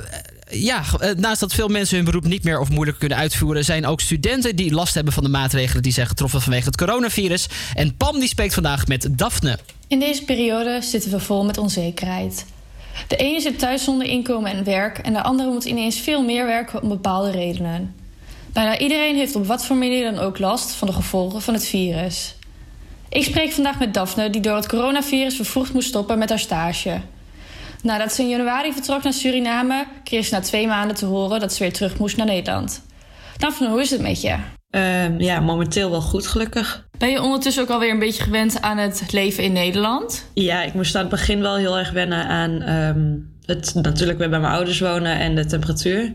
[0.51, 3.87] ja, eh, naast dat veel mensen hun beroep niet meer of moeilijker kunnen uitvoeren, zijn
[3.87, 7.47] ook studenten die last hebben van de maatregelen die zijn getroffen vanwege het coronavirus.
[7.75, 9.59] En Pam die spreekt vandaag met Daphne.
[9.89, 12.45] In deze periode zitten we vol met onzekerheid.
[13.09, 16.47] De ene zit thuis zonder inkomen en werk en de andere moet ineens veel meer
[16.47, 17.95] werken om bepaalde redenen.
[18.53, 21.67] Bijna iedereen heeft op wat voor manier dan ook last van de gevolgen van het
[21.67, 22.35] virus.
[23.13, 27.01] Ik spreek vandaag met Daphne, die door het coronavirus vervroegd moest stoppen met haar stage.
[27.83, 31.53] Nadat ze in januari vertrok naar Suriname, kreeg ze na twee maanden te horen dat
[31.53, 32.83] ze weer terug moest naar Nederland.
[33.37, 34.37] Daphne, hoe is het met je?
[34.71, 36.89] Ehm, ja, momenteel wel goed, gelukkig.
[36.99, 40.29] Ben je ondertussen ook alweer een beetje gewend aan het leven in Nederland?
[40.35, 43.17] Ja, ik moest aan het begin wel heel erg wennen aan ehm,
[43.47, 46.15] het natuurlijk weer bij mijn ouders wonen en de temperatuur.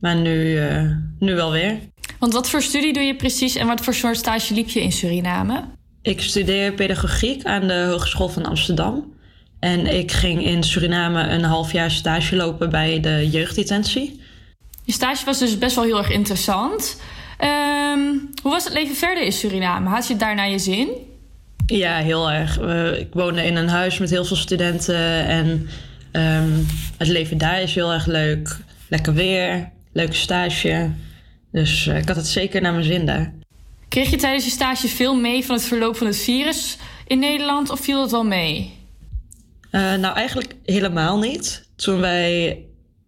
[0.00, 0.82] Maar nu, eh,
[1.18, 1.78] nu wel weer.
[2.18, 4.92] Want wat voor studie doe je precies en wat voor soort stage liep je in
[4.92, 5.64] Suriname?
[6.06, 9.12] Ik studeer pedagogiek aan de Hogeschool van Amsterdam.
[9.58, 14.20] En ik ging in Suriname een half jaar stage lopen bij de jeugddetentie.
[14.84, 17.00] Je stage was dus best wel heel erg interessant.
[17.38, 18.00] Ehm,
[18.42, 19.88] hoe was het leven verder in Suriname?
[19.88, 20.88] Had je het daar naar je zin?
[21.66, 22.58] Ja, heel erg.
[22.98, 25.26] Ik woonde in een huis met heel veel studenten.
[25.26, 25.68] En
[26.12, 26.52] ehm,
[26.96, 28.56] het leven daar is heel erg leuk.
[28.88, 30.90] Lekker weer, leuke stage.
[31.52, 33.32] Dus eh, ik had het zeker naar mijn zin daar.
[33.88, 36.76] Kreeg je tijdens je stage veel mee van het verloop van het virus
[37.06, 38.74] in Nederland of viel dat wel mee?
[39.70, 41.68] Eh, nou, eigenlijk helemaal niet.
[41.76, 42.58] Toen wij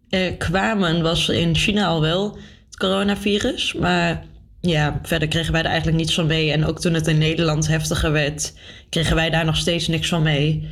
[0.09, 3.73] er kwamen was in China al wel het coronavirus.
[3.73, 4.25] Maar
[4.61, 6.51] ja, verder kregen wij er eigenlijk niets van mee.
[6.51, 8.53] En ook toen het in Nederland heftiger werd,
[8.89, 10.67] kregen wij daar nog steeds niks van mee.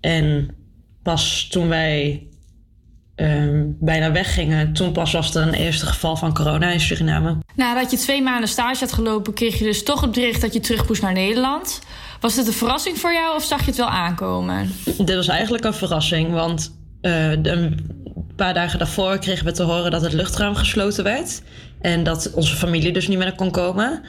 [0.00, 0.54] En
[1.02, 2.26] pas toen wij
[3.14, 7.38] ehm, bijna weggingen, toen pas was er een eerste geval van corona in Suriname.
[7.54, 10.60] Nadat je twee maanden stage had gelopen, kreeg je dus toch het bericht dat je
[10.60, 11.80] terug moest naar Nederland.
[12.20, 14.72] Was het een verrassing voor jou of zag je het wel aankomen?
[14.84, 17.90] Dit was eigenlijk een verrassing, want eh, een
[18.36, 21.42] paar dagen daarvoor kregen we te horen dat het luchtruim gesloten werd.
[21.80, 24.02] En dat onze familie dus niet meer kon komen.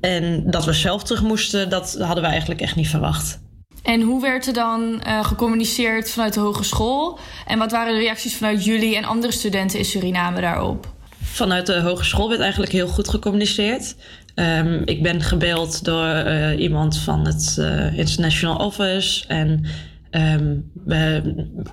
[0.00, 3.40] En dat we zelf terug moesten, dat hadden we eigenlijk echt niet verwacht.
[3.82, 7.18] En hoe werd er dan eh, gecommuniceerd vanuit de hogeschool?
[7.46, 10.88] En wat waren de reacties vanuit jullie en andere studenten in Suriname daarop?
[11.22, 13.96] Vanuit de hogeschool werd eigenlijk heel goed gecommuniceerd.
[14.34, 19.26] Ehm, ik ben gebeld door eh, iemand van het eh, International Office.
[19.26, 19.64] En
[20.10, 21.22] ehm, we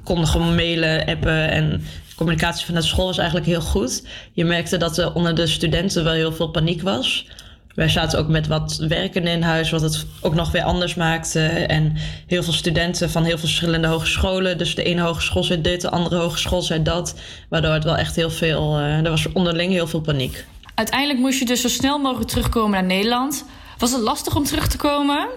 [0.04, 1.50] konden gewoon mailen, appen.
[1.50, 4.04] En de communicatie vanuit school was eigenlijk heel goed.
[4.34, 7.28] Je merkte dat er onder de studenten wel heel veel paniek was.
[7.78, 11.40] Wij zaten ook met wat werkenden in huis, wat het ook nog weer anders maakte.
[11.46, 11.94] En
[12.28, 14.58] heel veel studenten van heel veel verschillende hogescholen.
[14.58, 17.16] Dus de ene hogeschool zei dit, de andere hogeschool zei dat.
[17.50, 18.78] Waardoor het wel echt heel veel...
[18.78, 20.46] eh, er was onderling heel veel paniek.
[20.76, 23.46] Uiteindelijk moest je dus zo snel mogelijk terugkomen naar Nederland.
[23.78, 25.28] Was het lastig om terug te komen?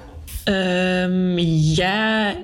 [0.45, 1.39] Ehm,
[1.75, 2.35] ja,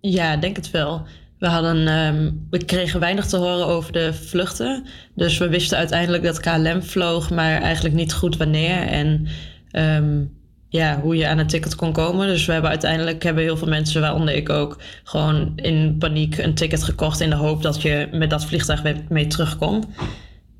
[0.00, 1.06] ja, denk het wel.
[1.38, 4.84] We, hadden, ehm, we kregen weinig te horen over de vluchten.
[5.14, 8.76] Dus we wisten uiteindelijk dat KLM vloog, maar eigenlijk niet goed wanneer.
[8.76, 9.26] En
[9.70, 10.24] ehm,
[10.68, 12.26] ja, hoe je aan een ticket kon komen.
[12.26, 16.54] Dus we hebben uiteindelijk hebben heel veel mensen, waaronder ik ook, gewoon in paniek een
[16.54, 19.84] ticket gekocht in de hoop dat je met dat vliegtuig weer mee terug kon.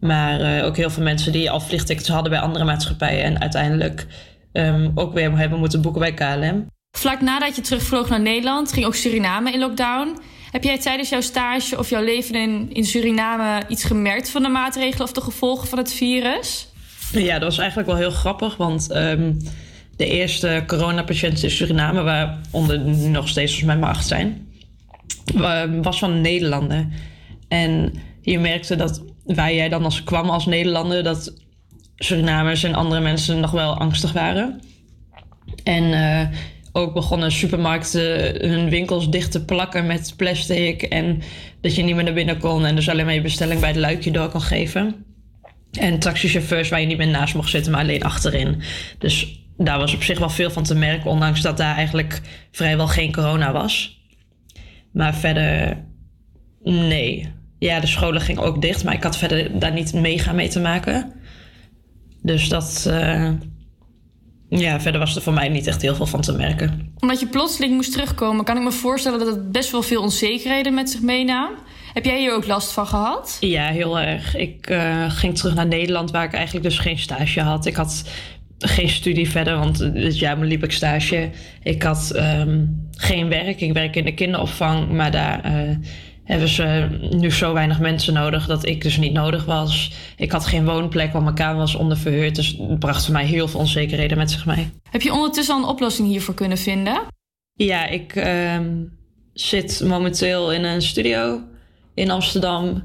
[0.01, 4.07] Maar eh, ook heel veel mensen die al vliegtickets hadden bij andere maatschappijen en uiteindelijk
[4.53, 6.67] ehm, ook weer hebben moeten boeken bij KLM.
[6.99, 10.19] Vlak nadat je terugvloog naar Nederland, ging ook Suriname in lockdown.
[10.51, 14.49] Heb jij tijdens jouw stage of jouw leven in, in Suriname iets gemerkt van de
[14.49, 16.69] maatregelen of de gevolgen van het virus?
[17.13, 19.33] Ja, dat was eigenlijk wel heel grappig, want ehm,
[19.97, 24.49] de eerste coronapatiënten in Suriname, waaronder nu nog steeds volgens mij maar acht zijn,
[25.35, 26.87] wa- was van Nederlander.
[27.49, 27.93] En
[28.23, 31.33] je merkte dat waar jij dan als kwam als Nederlander, dat
[31.97, 34.61] Surinamers en andere mensen nog wel angstig waren.
[35.65, 36.27] En eh,
[36.79, 40.83] ook begonnen supermarkten hun winkels dicht te plakken met plastic.
[40.83, 41.23] En
[41.61, 43.79] dat je niet meer naar binnen kon en dus alleen maar je bestelling bij het
[43.79, 45.05] luikje door kon geven.
[45.73, 48.63] En taxichauffeurs waar je niet meer naast mocht zitten, maar alleen achterin.
[48.99, 52.87] Dus daar was op zich wel veel van te merken, ondanks dat daar eigenlijk vrijwel
[52.87, 54.03] geen corona was.
[54.93, 55.79] Maar verder,
[56.63, 57.33] nee.
[57.59, 60.61] Ja, de scholen gingen ook dicht, maar ik had verder daar niet mega mee te
[60.61, 61.13] maken.
[62.23, 63.31] Dus dat, eh,
[64.49, 66.93] ja, verder was er voor mij niet echt heel veel van te merken.
[66.99, 70.75] Omdat je plotseling moest terugkomen, kan ik me voorstellen dat het best wel veel onzekerheden
[70.75, 71.51] met zich meenam.
[71.93, 73.37] Heb jij hier ook last van gehad?
[73.41, 74.37] Ja, heel erg.
[74.37, 77.67] Ik eh, ging terug naar Nederland, waar ik eigenlijk dus geen stage had.
[77.67, 78.05] Ik had
[78.59, 81.31] geen studie verder, want dit jaar liep ik stage.
[81.63, 83.61] Ik had ehm, geen werk.
[83.61, 85.77] Ik werk in de kinderopvang, maar daar eh,
[86.29, 89.93] hebben ze nu zo weinig mensen nodig dat ik dus niet nodig was.
[90.17, 92.35] Ik had geen woonplek, want mijn kamer was onderverhuurd.
[92.35, 94.71] Dus het bracht voor mij heel veel onzekerheden met zich mee.
[94.91, 97.01] Heb je ondertussen al een oplossing hiervoor kunnen vinden?
[97.55, 98.85] Ja, ik ehm,
[99.33, 101.41] zit momenteel in een studio
[101.95, 102.83] in Amsterdam.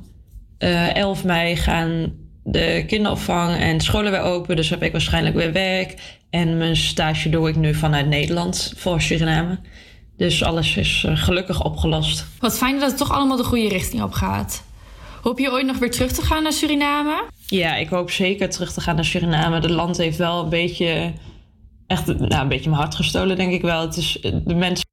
[0.58, 2.14] Eh 11 mei gaan
[2.44, 4.56] de kinderopvang en scholen weer open.
[4.56, 5.96] Dus heb ik waarschijnlijk weer werk.
[6.30, 9.60] En mijn stage doe ik nu vanuit Nederland voor Suriname.
[10.18, 12.26] Dus alles is eh, gelukkig opgelost.
[12.40, 14.64] Wat fijn dat het toch allemaal de goede richting op gaat.
[15.22, 17.24] Hoop je ooit nog weer terug te gaan naar Suriname?
[17.48, 19.56] Ja, ik hoop zeker terug te gaan naar Suriname.
[19.56, 21.14] Het land heeft wel een beetje,
[21.88, 23.82] echt, nou, een beetje mijn hart gestolen, denk ik wel.
[23.82, 24.78] Het is, de mensen